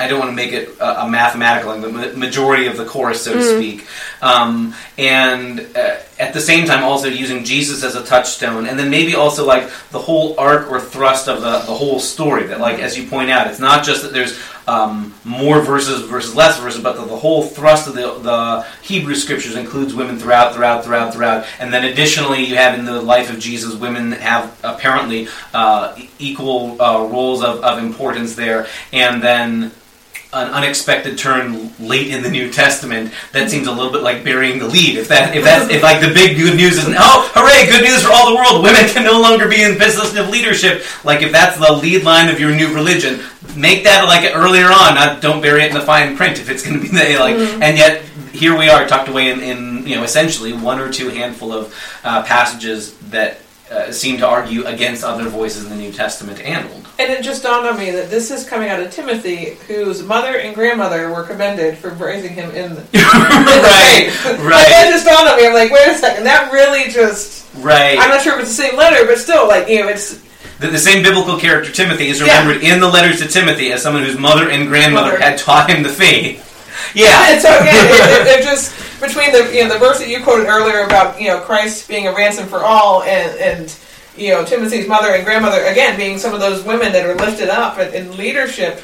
I 0.00 0.08
don't 0.08 0.18
want 0.18 0.30
to 0.30 0.36
make 0.36 0.52
it 0.52 0.68
a, 0.80 1.04
a 1.04 1.08
mathematical, 1.08 1.78
the 1.78 1.90
ma- 1.90 2.12
majority 2.16 2.66
of 2.66 2.76
the 2.76 2.86
chorus, 2.86 3.22
so 3.22 3.34
to 3.34 3.42
speak, 3.42 3.86
um, 4.22 4.74
and 4.96 5.60
uh, 5.76 5.96
at 6.18 6.32
the 6.32 6.40
same 6.40 6.66
time 6.66 6.82
also 6.82 7.08
using 7.08 7.44
Jesus 7.44 7.84
as 7.84 7.94
a 7.96 8.04
touchstone, 8.04 8.66
and 8.66 8.78
then 8.78 8.88
maybe 8.90 9.14
also 9.14 9.46
like 9.46 9.70
the 9.90 9.98
whole 9.98 10.38
arc 10.38 10.70
or 10.70 10.80
thrust 10.80 11.28
of 11.28 11.42
the, 11.42 11.58
the 11.70 11.74
whole 11.74 12.00
story. 12.00 12.44
That, 12.46 12.60
like 12.60 12.78
as 12.78 12.96
you 12.96 13.06
point 13.08 13.30
out, 13.30 13.46
it's 13.46 13.60
not 13.60 13.84
just 13.84 14.02
that 14.02 14.12
there's 14.12 14.40
um, 14.66 15.12
more 15.24 15.60
verses 15.60 16.02
versus 16.02 16.34
less 16.34 16.58
verses, 16.60 16.82
but 16.82 16.96
that 16.96 17.08
the 17.08 17.16
whole 17.16 17.42
thrust 17.42 17.88
of 17.88 17.94
the, 17.94 18.18
the 18.20 18.66
Hebrew 18.82 19.14
scriptures 19.14 19.56
includes 19.56 19.94
women 19.94 20.18
throughout, 20.18 20.54
throughout, 20.54 20.84
throughout, 20.84 21.12
throughout, 21.12 21.46
and 21.58 21.72
then 21.72 21.84
additionally 21.84 22.44
you 22.44 22.56
have 22.56 22.78
in 22.78 22.84
the 22.84 23.00
life 23.02 23.30
of 23.30 23.38
Jesus, 23.38 23.74
women 23.74 24.12
have 24.12 24.58
apparently 24.62 25.28
uh, 25.52 25.98
equal 26.18 26.80
uh, 26.80 27.04
roles 27.06 27.42
of, 27.42 27.62
of 27.64 27.82
importance 27.82 28.34
there, 28.34 28.66
and 28.92 29.22
then 29.22 29.72
an 30.32 30.48
unexpected 30.52 31.18
turn 31.18 31.72
late 31.80 32.08
in 32.08 32.22
the 32.22 32.30
New 32.30 32.52
Testament 32.52 33.12
that 33.32 33.50
seems 33.50 33.66
a 33.66 33.72
little 33.72 33.90
bit 33.90 34.02
like 34.02 34.22
burying 34.22 34.58
the 34.58 34.66
lead. 34.66 34.96
If 34.96 35.08
that 35.08 35.36
if 35.36 35.42
that's 35.42 35.70
if 35.72 35.82
like 35.82 36.00
the 36.00 36.14
big 36.14 36.36
good 36.36 36.56
news 36.56 36.78
is 36.78 36.86
oh 36.88 37.30
hooray 37.34 37.66
good 37.70 37.82
news 37.82 38.04
for 38.04 38.12
all 38.12 38.30
the 38.30 38.36
world 38.36 38.62
women 38.62 38.86
can 38.90 39.02
no 39.04 39.20
longer 39.20 39.48
be 39.48 39.62
in 39.62 39.76
position 39.76 40.18
of 40.18 40.28
leadership 40.28 40.84
like 41.04 41.22
if 41.22 41.32
that's 41.32 41.58
the 41.58 41.72
lead 41.72 42.04
line 42.04 42.28
of 42.28 42.38
your 42.38 42.54
new 42.54 42.72
religion 42.72 43.20
make 43.56 43.82
that 43.84 44.04
like 44.04 44.30
earlier 44.34 44.66
on 44.66 44.94
not 44.94 45.20
don't 45.20 45.40
bury 45.40 45.64
it 45.64 45.70
in 45.70 45.74
the 45.74 45.82
fine 45.82 46.16
print 46.16 46.38
if 46.38 46.48
it's 46.48 46.62
going 46.62 46.76
to 46.76 46.82
be 46.82 46.88
the 46.88 47.18
like 47.18 47.34
and 47.34 47.76
yet 47.76 48.02
here 48.32 48.56
we 48.56 48.68
are 48.68 48.86
tucked 48.86 49.08
away 49.08 49.30
in, 49.30 49.40
in 49.40 49.86
you 49.86 49.96
know 49.96 50.04
essentially 50.04 50.52
one 50.52 50.78
or 50.78 50.92
two 50.92 51.08
handful 51.08 51.52
of 51.52 51.74
uh, 52.04 52.22
passages 52.22 52.96
that 53.10 53.40
uh, 53.70 53.92
seem 53.92 54.18
to 54.18 54.26
argue 54.26 54.64
against 54.66 55.04
other 55.04 55.28
voices 55.28 55.64
in 55.64 55.70
the 55.70 55.76
New 55.76 55.92
Testament 55.92 56.40
and 56.40 56.68
Old. 56.70 56.89
And 57.00 57.10
it 57.12 57.22
just 57.22 57.42
dawned 57.42 57.66
on 57.66 57.78
me 57.78 57.90
that 57.92 58.10
this 58.10 58.30
is 58.30 58.46
coming 58.46 58.68
out 58.68 58.78
of 58.80 58.92
Timothy, 58.92 59.54
whose 59.66 60.02
mother 60.02 60.36
and 60.38 60.54
grandmother 60.54 61.10
were 61.10 61.22
commended 61.22 61.78
for 61.78 61.88
raising 61.90 62.34
him 62.34 62.50
in 62.50 62.74
the, 62.74 62.80
in 62.92 63.00
the 63.00 63.00
right. 63.00 64.12
Like, 64.24 64.38
right, 64.44 64.68
that 64.68 64.88
just 64.90 65.06
dawned 65.06 65.26
on 65.28 65.36
me. 65.38 65.46
I'm 65.46 65.54
like, 65.54 65.70
wait 65.70 65.88
a 65.88 65.94
second, 65.94 66.24
that 66.24 66.52
really 66.52 66.90
just. 66.92 67.48
right. 67.56 67.98
I'm 67.98 68.10
not 68.10 68.20
sure 68.20 68.34
if 68.34 68.40
it's 68.40 68.54
the 68.54 68.62
same 68.62 68.76
letter, 68.76 69.06
but 69.06 69.16
still, 69.18 69.48
like, 69.48 69.66
you 69.68 69.80
know, 69.80 69.88
it's. 69.88 70.22
The, 70.58 70.66
the 70.68 70.78
same 70.78 71.02
biblical 71.02 71.38
character 71.38 71.72
Timothy 71.72 72.08
is 72.08 72.20
Yeah. 72.20 72.38
remembered 72.42 72.62
in 72.62 72.80
the 72.80 72.88
letters 72.88 73.20
to 73.22 73.28
Timothy 73.28 73.72
as 73.72 73.82
someone 73.82 74.04
whose 74.04 74.18
mother 74.18 74.50
and 74.50 74.68
grandmother 74.68 75.12
Mother. 75.12 75.22
had 75.22 75.38
taught 75.38 75.70
him 75.70 75.82
the 75.82 75.88
faith. 75.88 76.46
Yeah. 76.94 77.30
And 77.32 77.40
so 77.40 77.48
again, 77.48 77.74
it, 77.86 78.26
it, 78.28 78.40
it 78.40 78.44
just 78.44 78.76
between 79.00 79.32
the 79.32 79.50
you 79.54 79.64
know 79.64 79.72
the 79.72 79.78
verse 79.78 79.98
that 80.00 80.08
you 80.08 80.22
quoted 80.22 80.46
earlier 80.48 80.84
about 80.84 81.18
you 81.20 81.28
know 81.28 81.40
Christ 81.40 81.88
being 81.88 82.06
a 82.08 82.12
ransom 82.14 82.46
for 82.46 82.58
all, 82.58 83.02
and 83.04 83.38
and 83.40 83.76
you 84.20 84.30
know 84.34 84.44
Timothy's 84.44 84.86
mother 84.86 85.08
and 85.14 85.24
grandmother 85.24 85.62
again 85.64 85.96
being 85.96 86.18
some 86.18 86.34
of 86.34 86.40
those 86.40 86.62
women 86.64 86.92
that 86.92 87.06
are 87.06 87.14
lifted 87.14 87.48
up 87.48 87.78
in, 87.78 87.92
in 87.94 88.16
leadership, 88.16 88.82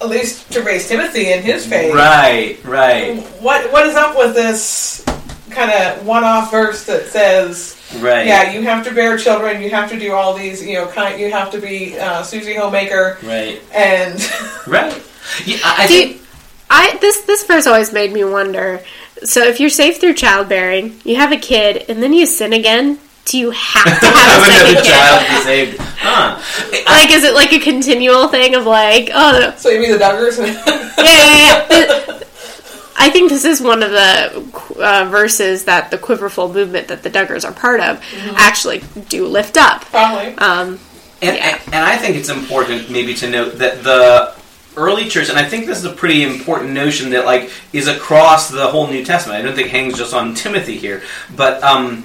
at 0.00 0.08
least 0.08 0.50
to 0.52 0.62
raise 0.62 0.88
Timothy 0.88 1.32
in 1.32 1.42
his 1.42 1.66
faith. 1.66 1.94
Right, 1.94 2.58
right, 2.64 3.18
What 3.40 3.70
what 3.72 3.86
is 3.86 3.96
up 3.96 4.16
with 4.16 4.34
this 4.34 5.04
kind 5.50 5.70
of 5.70 6.04
one-off 6.06 6.50
verse 6.50 6.84
that 6.84 7.06
says, 7.06 7.80
right. 8.00 8.26
yeah, 8.26 8.52
you 8.52 8.60
have 8.62 8.84
to 8.84 8.92
bear 8.92 9.16
children, 9.16 9.62
you 9.62 9.70
have 9.70 9.88
to 9.90 9.98
do 9.98 10.12
all 10.12 10.34
these, 10.34 10.62
you 10.66 10.74
know, 10.74 10.86
kind, 10.86 11.18
you 11.18 11.30
have 11.30 11.50
to 11.52 11.58
be 11.60 11.98
uh, 11.98 12.22
Susie 12.22 12.54
homemaker, 12.54 13.16
Right, 13.22 13.62
and 13.72 14.14
right. 14.66 15.02
Yeah, 15.46 15.56
I, 15.64 15.84
I 15.84 15.86
think. 15.86 16.16
you- 16.16 16.20
I 16.68 16.98
this 17.00 17.20
this 17.22 17.44
verse 17.44 17.66
always 17.68 17.92
made 17.92 18.12
me 18.12 18.24
wonder. 18.24 18.82
So 19.22 19.44
if 19.44 19.60
you're 19.60 19.70
safe 19.70 20.00
through 20.00 20.14
childbearing, 20.14 21.00
you 21.04 21.14
have 21.16 21.30
a 21.30 21.36
kid, 21.36 21.84
and 21.88 22.02
then 22.02 22.12
you 22.12 22.26
sin 22.26 22.52
again, 22.52 22.98
do 23.26 23.38
you 23.38 23.50
have 23.50 23.84
to 23.84 24.06
have 24.06 24.42
a 24.42 24.46
second 24.46 24.70
another 24.70 24.82
kid? 24.82 24.84
child 24.90 25.26
to 25.26 25.32
be 25.32 25.40
saved. 25.42 25.78
Huh. 25.80 26.42
Like, 26.86 27.10
is 27.10 27.24
it 27.24 27.34
like 27.34 27.52
a 27.52 27.58
continual 27.58 28.28
thing 28.28 28.54
of 28.54 28.64
like, 28.64 29.10
oh, 29.12 29.52
so 29.58 29.68
you 29.68 29.80
mean 29.80 29.90
the 29.92 29.98
Duggars? 29.98 30.38
yeah, 30.98 31.04
yeah, 31.04 31.66
yeah. 31.70 32.20
I 32.98 33.10
think 33.10 33.28
this 33.28 33.44
is 33.44 33.60
one 33.60 33.82
of 33.82 33.90
the 33.90 34.78
uh, 34.82 35.04
verses 35.10 35.64
that 35.66 35.90
the 35.90 35.98
Quiverful 35.98 36.52
movement 36.52 36.88
that 36.88 37.02
the 37.02 37.10
Duggars 37.10 37.44
are 37.44 37.52
part 37.52 37.80
of 37.80 38.00
actually 38.36 38.82
do 39.08 39.26
lift 39.26 39.56
up. 39.58 39.82
Probably. 39.86 40.34
Um, 40.38 40.78
And, 41.20 41.36
Yeah. 41.36 41.58
and, 41.64 41.74
and 41.74 41.84
I 41.84 41.96
think 41.96 42.16
it's 42.16 42.28
important 42.30 42.88
maybe 42.90 43.14
to 43.14 43.28
note 43.28 43.58
that 43.58 43.82
the 43.84 44.34
early 44.76 45.08
church, 45.08 45.28
and 45.28 45.38
I 45.38 45.44
think 45.44 45.66
this 45.66 45.78
is 45.78 45.84
a 45.84 45.92
pretty 45.92 46.22
important 46.22 46.70
notion 46.72 47.10
that 47.10 47.24
like 47.26 47.50
is 47.72 47.88
across 47.88 48.48
the 48.48 48.66
whole 48.68 48.86
New 48.86 49.04
Testament. 49.04 49.38
I 49.40 49.42
don't 49.42 49.54
think 49.54 49.68
it 49.68 49.72
hangs 49.72 49.98
just 49.98 50.14
on 50.14 50.34
Timothy 50.34 50.76
here, 50.78 51.02
but 51.36 51.62
um, 51.62 52.04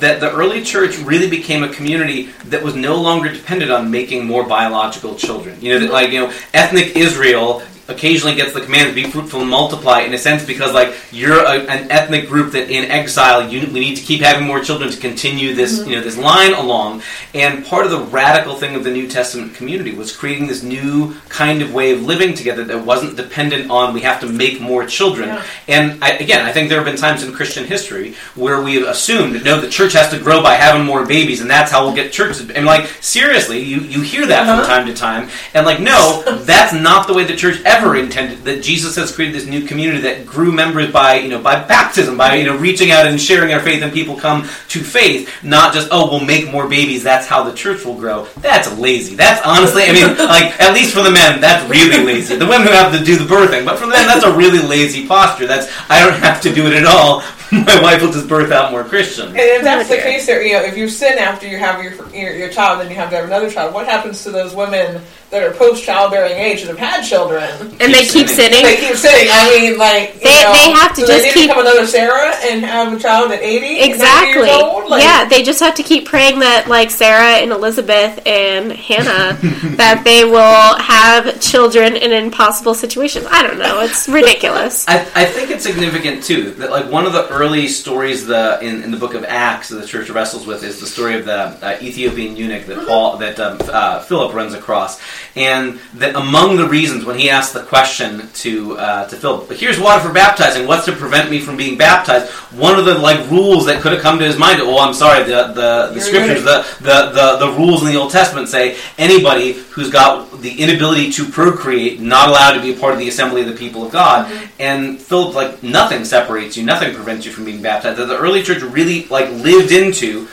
that 0.00 0.20
the 0.20 0.32
early 0.32 0.62
church 0.62 0.98
really 0.98 1.28
became 1.28 1.62
a 1.62 1.68
community 1.68 2.30
that 2.46 2.62
was 2.62 2.74
no 2.74 2.96
longer 3.00 3.32
dependent 3.32 3.70
on 3.70 3.90
making 3.90 4.26
more 4.26 4.46
biological 4.46 5.14
children. 5.14 5.60
You 5.60 5.74
know, 5.74 5.80
that 5.80 5.92
like 5.92 6.10
you 6.10 6.20
know, 6.20 6.32
ethnic 6.52 6.96
Israel 6.96 7.62
occasionally 7.88 8.34
gets 8.34 8.52
the 8.54 8.60
command 8.60 8.88
to 8.88 8.94
be 8.94 9.08
fruitful 9.10 9.40
and 9.42 9.50
multiply 9.50 10.00
in 10.00 10.14
a 10.14 10.18
sense 10.18 10.44
because 10.44 10.72
like 10.72 10.94
you're 11.12 11.38
a, 11.44 11.60
an 11.68 11.90
ethnic 11.90 12.26
group 12.28 12.52
that 12.52 12.70
in 12.70 12.90
exile 12.90 13.46
you 13.48 13.60
we 13.72 13.80
need 13.80 13.94
to 13.96 14.02
keep 14.02 14.20
having 14.22 14.46
more 14.46 14.60
children 14.60 14.90
to 14.90 14.98
continue 14.98 15.54
this 15.54 15.86
you 15.86 15.94
know 15.96 16.02
this 16.02 16.16
line 16.16 16.54
along. 16.54 17.02
And 17.34 17.64
part 17.66 17.84
of 17.84 17.90
the 17.90 18.00
radical 18.00 18.54
thing 18.56 18.74
of 18.74 18.84
the 18.84 18.90
New 18.90 19.06
Testament 19.08 19.54
community 19.54 19.92
was 19.92 20.16
creating 20.16 20.46
this 20.46 20.62
new 20.62 21.14
kind 21.28 21.60
of 21.62 21.74
way 21.74 21.92
of 21.92 22.02
living 22.02 22.32
together 22.34 22.64
that 22.64 22.84
wasn't 22.84 23.16
dependent 23.16 23.70
on 23.70 23.92
we 23.92 24.00
have 24.00 24.18
to 24.20 24.26
make 24.26 24.60
more 24.60 24.86
children. 24.86 25.28
Yeah. 25.28 25.44
and 25.68 26.02
I, 26.02 26.10
again 26.12 26.44
I 26.46 26.52
think 26.52 26.68
there 26.70 26.78
have 26.78 26.86
been 26.86 26.96
times 26.96 27.22
in 27.22 27.32
Christian 27.32 27.64
history 27.66 28.14
where 28.34 28.62
we've 28.62 28.86
assumed 28.86 29.34
that 29.34 29.44
no 29.44 29.60
the 29.60 29.68
church 29.68 29.92
has 29.92 30.08
to 30.10 30.18
grow 30.18 30.42
by 30.42 30.54
having 30.54 30.84
more 30.86 31.04
babies 31.04 31.40
and 31.42 31.50
that's 31.50 31.70
how 31.70 31.84
we'll 31.84 31.94
get 31.94 32.12
churches. 32.12 32.48
And 32.50 32.64
like 32.64 32.86
seriously 33.02 33.58
you 33.60 33.80
you 33.80 34.00
hear 34.00 34.24
that 34.26 34.44
Uh-huh. 34.48 34.56
from 34.62 34.66
time 34.66 34.86
to 34.86 34.94
time. 34.94 35.28
And 35.52 35.66
like 35.66 35.80
no 35.80 36.22
that's 36.44 36.72
not 36.72 37.06
the 37.06 37.12
way 37.14 37.24
the 37.24 37.36
church 37.36 37.60
ever 37.64 37.73
intended 37.96 38.44
that 38.44 38.62
Jesus 38.62 38.96
has 38.96 39.14
created 39.14 39.34
this 39.34 39.46
new 39.46 39.66
community 39.66 40.02
that 40.02 40.26
grew 40.26 40.52
members 40.52 40.92
by 40.92 41.16
you 41.16 41.28
know 41.28 41.40
by 41.40 41.62
baptism 41.64 42.16
by 42.16 42.36
you 42.36 42.44
know 42.44 42.56
reaching 42.56 42.90
out 42.90 43.06
and 43.06 43.20
sharing 43.20 43.52
our 43.52 43.60
faith 43.60 43.82
and 43.82 43.92
people 43.92 44.16
come 44.16 44.42
to 44.68 44.80
faith 44.80 45.32
not 45.42 45.74
just 45.74 45.88
oh 45.90 46.10
we'll 46.10 46.24
make 46.24 46.50
more 46.50 46.68
babies 46.68 47.02
that's 47.02 47.26
how 47.26 47.42
the 47.42 47.54
church 47.54 47.84
will 47.84 47.96
grow. 47.96 48.24
That's 48.38 48.76
lazy. 48.78 49.14
That's 49.14 49.44
honestly 49.44 49.84
I 49.84 49.92
mean 49.92 50.16
like 50.18 50.58
at 50.60 50.74
least 50.74 50.94
for 50.94 51.02
the 51.02 51.10
men 51.10 51.40
that's 51.40 51.68
really 51.68 52.04
lazy. 52.04 52.36
The 52.36 52.46
women 52.46 52.66
who 52.66 52.72
have 52.72 52.92
to 52.96 53.04
do 53.04 53.16
the 53.16 53.24
birthing 53.24 53.64
but 53.64 53.78
for 53.78 53.86
the 53.86 53.92
men 53.92 54.06
that's 54.06 54.24
a 54.24 54.34
really 54.34 54.60
lazy 54.60 55.06
posture. 55.06 55.46
That's 55.46 55.72
I 55.90 56.04
don't 56.04 56.18
have 56.18 56.40
to 56.42 56.54
do 56.54 56.66
it 56.66 56.74
at 56.74 56.86
all. 56.86 57.22
My 57.52 57.80
wife 57.80 58.02
will 58.02 58.10
just 58.10 58.28
birth 58.28 58.50
out 58.50 58.72
more 58.72 58.84
Christians. 58.84 59.28
And 59.28 59.38
if 59.38 59.62
that's 59.62 59.88
the 59.88 59.96
case, 59.96 60.26
there, 60.26 60.42
you 60.42 60.54
know, 60.54 60.62
if 60.62 60.76
you 60.76 60.88
sin 60.88 61.18
after 61.18 61.46
you 61.46 61.58
have 61.58 61.82
your, 61.82 61.92
your 62.08 62.34
your 62.34 62.48
child, 62.48 62.80
then 62.80 62.90
you 62.90 62.96
have 62.96 63.10
to 63.10 63.16
have 63.16 63.26
another 63.26 63.50
child. 63.50 63.74
What 63.74 63.86
happens 63.86 64.24
to 64.24 64.30
those 64.30 64.54
women 64.54 65.02
that 65.34 65.42
are 65.42 65.52
post 65.52 65.84
childbearing 65.84 66.32
age 66.32 66.62
that 66.62 66.68
have 66.68 66.78
had 66.78 67.02
children? 67.02 67.42
and 67.80 67.92
they 67.92 68.06
keep 68.06 68.28
sinning. 68.28 68.62
sinning. 68.62 68.62
They 68.64 68.76
keep 68.76 68.96
sitting. 68.96 69.28
I 69.30 69.58
mean, 69.58 69.76
like 69.78 70.14
you 70.14 70.20
They- 70.30 70.42
know, 70.42 70.52
they 70.54 70.70
have 70.72 70.94
to 70.94 71.00
do 71.02 71.06
just 71.06 71.18
they 71.22 71.28
need 71.28 71.34
keep- 71.34 71.42
to 71.50 71.56
become 71.56 71.66
another 71.66 71.86
Sarah 71.86 72.34
and 72.46 72.64
have 72.64 72.92
a 72.92 72.98
child 72.98 73.30
at 73.32 73.42
eighty. 73.42 73.80
Exactly. 73.80 74.48
Years 74.48 74.62
old? 74.62 74.88
Like, 74.88 75.02
yeah, 75.02 75.24
they 75.28 75.42
just 75.42 75.60
have 75.60 75.74
to 75.74 75.82
keep 75.82 76.06
praying 76.06 76.38
that, 76.40 76.68
like 76.68 76.90
Sarah 76.90 77.38
and 77.42 77.50
Elizabeth 77.52 78.20
and 78.26 78.72
Hannah, 78.72 79.36
that 79.76 80.02
they 80.04 80.24
will 80.24 80.76
have 80.78 81.40
children 81.40 81.96
in 81.96 82.12
impossible 82.12 82.74
situations. 82.74 83.26
I 83.30 83.42
don't 83.42 83.58
know. 83.58 83.80
It's 83.80 84.08
ridiculous. 84.08 84.84
I, 84.88 85.00
I 85.14 85.24
think 85.24 85.50
it's 85.50 85.64
significant 85.64 86.22
too 86.22 86.52
that 86.52 86.70
like 86.70 86.90
one 86.90 87.06
of 87.06 87.12
the 87.12 87.28
early 87.28 87.66
stories 87.68 88.26
the 88.26 88.58
in, 88.62 88.82
in 88.82 88.90
the 88.90 88.96
book 88.96 89.14
of 89.14 89.24
Acts 89.24 89.68
that 89.70 89.76
the 89.80 89.86
church 89.86 90.08
wrestles 90.10 90.46
with 90.46 90.62
is 90.62 90.80
the 90.80 90.86
story 90.86 91.18
of 91.18 91.24
the 91.26 91.34
uh, 91.34 91.78
Ethiopian 91.82 92.36
eunuch 92.36 92.66
that 92.66 92.86
Paul 92.86 93.16
that 93.18 93.38
um, 93.40 93.58
uh, 93.62 94.00
Philip 94.00 94.32
runs 94.34 94.54
across, 94.54 95.00
and 95.36 95.78
that 95.94 96.14
among 96.14 96.56
the 96.56 96.68
reasons 96.68 97.04
when 97.04 97.18
he 97.18 97.30
asked 97.30 97.52
the 97.54 97.62
question 97.62 98.28
to 98.34 98.76
uh, 98.78 99.08
to 99.08 99.16
Philip, 99.16 99.48
but 99.48 99.56
here's 99.56 99.78
water 99.78 100.00
for 100.02 100.12
baptizing. 100.12 100.66
What's 100.66 100.84
to 100.86 100.92
prevent 100.92 101.30
me 101.30 101.40
from 101.40 101.56
being 101.56 101.76
baptized? 101.76 102.30
One 102.52 102.78
of 102.78 102.84
the 102.84 102.94
like 102.94 103.30
rules 103.30 103.66
that 103.66 103.82
could 103.82 103.92
have 103.92 104.02
come 104.02 104.18
to 104.18 104.24
his 104.24 104.38
mind. 104.38 104.60
Oh, 104.60 104.78
I'm 104.78 104.94
sorry. 104.94 105.24
The 105.24 105.48
the, 105.48 105.90
the 105.94 106.00
scriptures, 106.00 106.44
the, 106.44 106.64
the 106.80 107.10
the 107.10 107.46
the 107.46 107.52
rules 107.58 107.82
in 107.82 107.88
the 107.88 107.96
Old 107.96 108.12
Testament 108.12 108.48
say 108.48 108.76
anybody 108.98 109.52
who's 109.52 109.90
got 109.90 110.30
the 110.40 110.60
inability 110.62 111.10
to 111.12 111.24
procreate 111.26 112.00
not 112.00 112.28
allowed 112.28 112.52
to 112.52 112.62
be 112.62 112.74
a 112.74 112.78
part 112.78 112.92
of 112.92 112.98
the 112.98 113.08
assembly 113.08 113.40
of 113.40 113.48
the 113.48 113.54
people 113.54 113.84
of 113.84 113.92
God. 113.92 114.30
And 114.58 115.00
Philip, 115.00 115.34
like 115.34 115.62
nothing 115.62 116.04
separates 116.04 116.56
you, 116.56 116.64
nothing 116.64 116.94
prevents 116.94 117.26
you 117.26 117.32
from 117.32 117.44
being 117.44 117.62
baptized. 117.62 117.98
That 117.98 118.06
the 118.06 118.18
early 118.18 118.42
church 118.42 118.62
really 118.62 119.06
like 119.06 119.30
lived 119.30 119.72
into 119.72 120.28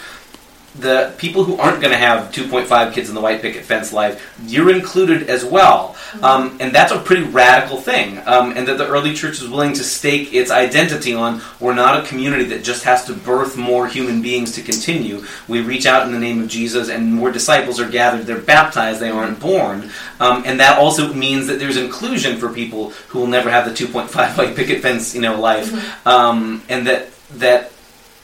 the 0.75 1.13
people 1.17 1.43
who 1.43 1.57
aren't 1.57 1.81
going 1.81 1.91
to 1.91 1.97
have 1.97 2.31
2.5 2.31 2.93
kids 2.93 3.09
in 3.09 3.15
the 3.15 3.21
white 3.21 3.41
picket 3.41 3.65
fence 3.65 3.91
life, 3.91 4.33
you're 4.45 4.73
included 4.73 5.29
as 5.29 5.43
well. 5.43 5.97
Um, 6.21 6.57
and 6.61 6.73
that's 6.73 6.91
a 6.93 6.99
pretty 6.99 7.23
radical 7.23 7.77
thing. 7.77 8.19
Um, 8.25 8.55
and 8.55 8.67
that 8.67 8.77
the 8.77 8.87
early 8.87 9.13
church 9.13 9.41
is 9.41 9.49
willing 9.49 9.73
to 9.73 9.83
stake 9.83 10.33
its 10.33 10.49
identity 10.49 11.13
on 11.13 11.41
we're 11.59 11.73
not 11.73 12.03
a 12.03 12.07
community 12.07 12.45
that 12.45 12.63
just 12.63 12.83
has 12.85 13.05
to 13.05 13.13
birth 13.13 13.57
more 13.57 13.87
human 13.87 14.21
beings 14.21 14.53
to 14.53 14.61
continue. 14.61 15.25
We 15.47 15.61
reach 15.61 15.85
out 15.85 16.05
in 16.05 16.13
the 16.13 16.19
name 16.19 16.41
of 16.41 16.47
Jesus, 16.47 16.89
and 16.89 17.13
more 17.13 17.31
disciples 17.31 17.79
are 17.79 17.89
gathered. 17.89 18.25
They're 18.25 18.39
baptized, 18.39 19.01
they 19.01 19.09
aren't 19.09 19.39
born. 19.39 19.89
Um, 20.19 20.43
and 20.45 20.59
that 20.59 20.79
also 20.79 21.13
means 21.13 21.47
that 21.47 21.59
there's 21.59 21.77
inclusion 21.77 22.37
for 22.37 22.51
people 22.51 22.91
who 23.09 23.19
will 23.19 23.27
never 23.27 23.49
have 23.49 23.65
the 23.65 23.85
2.5 23.85 24.09
white 24.37 24.55
picket 24.55 24.81
fence 24.81 25.13
you 25.13 25.21
know, 25.21 25.39
life. 25.39 26.07
Um, 26.07 26.63
and 26.69 26.87
that, 26.87 27.09
that 27.33 27.70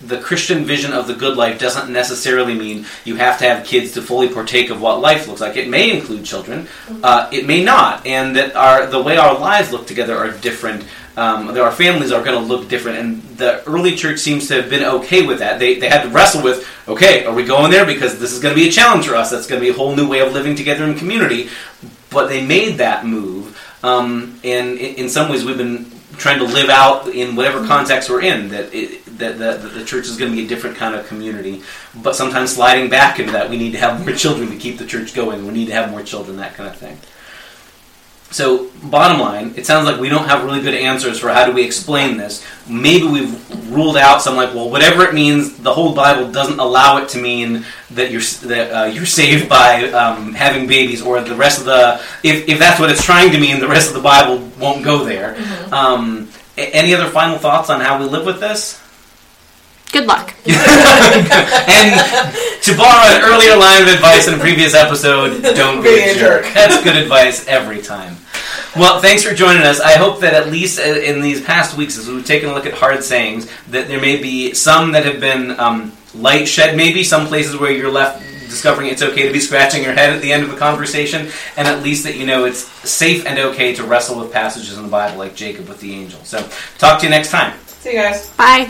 the 0.02 0.20
Christian 0.20 0.64
vision 0.64 0.94
of 0.94 1.08
the 1.08 1.16
good 1.16 1.38
life 1.38 1.60
doesn't 1.60 1.92
necessarily 1.92 2.54
mean 2.54 2.86
you 3.04 3.16
have 3.16 3.40
to 3.40 3.46
have 3.46 3.66
kids 3.66 3.94
to 3.94 4.02
fully 4.02 4.30
partake 4.30 4.70
of 4.70 4.80
what 4.80 5.02
life 5.02 5.28
looks 5.28 5.42
like. 5.42 5.58
It 5.58 5.70
may 5.70 5.98
include 5.98 6.24
children, 6.24 6.68
uh, 7.04 7.30
it 7.32 7.48
may 7.48 7.64
not, 7.64 8.06
and 8.06 8.36
that 8.36 8.56
our 8.56 8.86
the 8.86 9.02
way 9.02 9.18
our 9.18 9.38
lives 9.38 9.72
look 9.72 9.88
together 9.88 10.16
are 10.16 10.32
different. 10.32 10.86
Um, 11.16 11.48
that 11.48 11.64
our 11.64 11.72
families 11.72 12.12
are 12.12 12.24
going 12.24 12.40
to 12.40 12.48
look 12.48 12.70
different, 12.70 13.00
and 13.00 13.24
the 13.40 13.64
early 13.68 13.96
church 13.96 14.20
seems 14.20 14.48
to 14.50 14.62
have 14.62 14.70
been 14.70 14.84
okay 14.84 15.26
with 15.26 15.40
that. 15.40 15.58
They, 15.58 15.80
they 15.80 15.90
had 15.90 16.04
to 16.04 16.10
wrestle 16.10 16.44
with, 16.44 16.68
okay, 16.88 17.26
are 17.26 17.34
we 17.34 17.44
going 17.44 17.72
there 17.72 17.88
because 17.88 18.20
this 18.20 18.32
is 18.34 18.40
going 18.40 18.54
to 18.54 18.62
be 18.62 18.70
a 18.70 18.72
challenge 18.72 19.08
for 19.08 19.16
us? 19.16 19.32
That's 19.32 19.48
going 19.48 19.60
to 19.60 19.66
be 19.66 19.72
a 19.72 19.74
whole 19.74 19.96
new 19.96 20.08
way 20.08 20.20
of 20.20 20.32
living 20.32 20.56
together 20.56 20.84
in 20.84 20.94
community. 20.94 21.50
But 22.12 22.28
they 22.28 22.46
made 22.46 22.78
that 22.78 23.04
move, 23.04 23.60
um, 23.82 24.40
and 24.44 24.78
in, 24.78 24.96
in 24.96 25.10
some 25.10 25.32
ways, 25.32 25.44
we've 25.44 25.58
been 25.58 25.90
trying 26.18 26.40
to 26.40 26.46
live 26.46 26.70
out 26.70 27.08
in 27.08 27.36
whatever 27.36 27.60
mm-hmm. 27.60 27.68
context 27.68 28.10
we're 28.10 28.22
in 28.22 28.50
that 28.50 28.74
it, 28.74 29.06
that, 29.18 29.38
that, 29.40 29.62
that 29.62 29.74
the 29.74 29.86
church 29.86 30.08
is 30.08 30.18
going 30.18 30.32
to 30.32 30.38
be 30.38 30.46
a 30.46 30.48
different 30.48 30.76
kind 30.76 30.96
of 30.96 31.08
community. 31.08 31.62
But 31.96 32.16
sometimes 32.16 32.54
sliding 32.56 32.90
back 32.90 33.20
into 33.20 33.32
that 33.32 33.50
we 33.50 33.58
need 33.58 33.72
to 33.72 33.80
have 33.80 34.06
more 34.06 34.16
children 34.16 34.50
to 34.50 34.58
keep 34.58 34.78
the 34.78 34.86
church 34.86 35.14
going. 35.14 35.46
We 35.46 35.54
need 35.54 35.68
to 35.68 35.74
have 35.74 35.92
more 35.92 36.04
children 36.04 36.38
that 36.38 36.56
kind 36.56 36.70
of 36.70 36.76
thing 36.76 36.98
so 38.30 38.70
bottom 38.84 39.20
line 39.20 39.54
it 39.56 39.66
sounds 39.66 39.86
like 39.86 40.00
we 40.00 40.10
don't 40.10 40.28
have 40.28 40.44
really 40.44 40.62
good 40.62 40.74
answers 40.74 41.20
for 41.20 41.30
how 41.30 41.46
do 41.46 41.52
we 41.52 41.64
explain 41.64 42.18
this. 42.18 42.46
Maybe 42.68 43.08
we've 43.08 43.72
ruled 43.72 43.98
out 43.98 44.22
some 44.22 44.36
like 44.36 44.54
well 44.54 44.70
whatever 44.70 45.04
it 45.04 45.14
means 45.14 45.58
the 45.58 45.74
whole 45.74 45.94
bible 45.96 46.32
doesn't 46.32 46.60
allow 46.60 46.98
it 46.98 47.10
to 47.10 47.22
mean 47.22 47.66
that 47.92 48.12
you're 48.12 48.22
that 48.22 48.72
uh, 48.72 48.86
you're 48.86 49.06
saved 49.06 49.48
by 49.48 49.90
um, 49.92 50.34
having 50.34 50.68
babies 50.68 51.02
or 51.02 51.22
the 51.22 51.36
rest 51.36 51.60
of 51.60 51.66
the 51.66 52.02
if, 52.24 52.48
if 52.48 52.60
that's 52.60 52.80
what 52.80 52.90
it's 52.90 53.04
trying 53.04 53.32
to 53.32 53.40
mean 53.40 53.60
the 53.60 53.68
rest 53.68 53.90
of 53.90 53.94
the 53.94 54.02
bible 54.02 54.46
won't 54.60 54.84
go 54.84 55.04
there. 55.04 55.38
Um, 55.72 56.30
any 56.58 56.94
other 56.94 57.10
final 57.10 57.38
thoughts 57.38 57.70
on 57.70 57.82
how 57.82 58.00
we 58.00 58.06
live 58.06 58.26
with 58.26 58.40
this 58.40 58.82
Good 59.92 60.06
luck. 60.06 60.34
and 60.46 60.54
to 62.62 62.76
borrow 62.76 63.08
an 63.08 63.22
earlier 63.24 63.56
line 63.56 63.82
of 63.84 63.88
advice 63.88 64.28
in 64.28 64.34
a 64.34 64.38
previous 64.38 64.74
episode, 64.74 65.42
don't 65.42 65.82
be 65.82 65.90
a 65.90 66.14
jerk. 66.16 66.46
That's 66.54 66.84
good 66.84 66.98
advice 66.98 67.48
every 67.48 67.82
time. 67.82 68.18
Well, 68.76 69.02
thanks 69.02 69.24
for 69.24 69.34
joining 69.34 69.64
us. 69.64 69.80
I 69.80 69.94
hope 69.94 70.20
that 70.22 70.34
at 70.34 70.52
least 70.52 70.80
uh, 70.80 70.84
in 70.84 71.22
these 71.22 71.42
past 71.42 71.78
weeks, 71.78 71.98
as 71.98 72.08
we've 72.08 72.26
taken 72.26 72.50
a 72.50 72.54
look 72.54 72.66
at 72.66 72.74
hard 72.74 73.04
sayings, 73.04 73.50
that 73.68 73.88
there 73.88 74.00
may 74.00 74.22
be 74.22 74.54
some 74.54 74.92
that 74.92 75.06
have 75.06 75.20
been 75.20 75.58
um, 75.60 75.94
light 76.14 76.48
shed, 76.48 76.76
maybe 76.76 77.04
some 77.04 77.28
places 77.28 77.58
where 77.58 77.72
you're 77.72 77.92
left 77.92 78.24
discovering 78.48 78.88
it's 78.88 79.02
okay 79.02 79.28
to 79.28 79.34
be 79.34 79.40
scratching 79.40 79.84
your 79.84 79.94
head 79.94 80.14
at 80.14 80.22
the 80.22 80.32
end 80.32 80.44
of 80.44 80.54
a 80.54 80.58
conversation, 80.58 81.30
and 81.58 81.68
at 81.68 81.84
least 81.84 82.04
that 82.04 82.16
you 82.16 82.26
know 82.26 82.46
it's 82.46 82.60
safe 82.90 83.26
and 83.26 83.40
okay 83.40 83.74
to 83.76 83.84
wrestle 83.84 84.20
with 84.20 84.32
passages 84.32 84.78
in 84.78 84.84
the 84.84 84.90
Bible 84.90 85.18
like 85.18 85.36
Jacob 85.36 85.68
with 85.68 85.80
the 85.80 85.94
angel. 85.94 86.20
So, 86.24 86.48
talk 86.78 87.00
to 87.00 87.06
you 87.06 87.10
next 87.10 87.32
time. 87.32 87.58
See 87.66 87.92
you 87.92 87.98
guys. 87.98 88.30
Bye. 88.32 88.70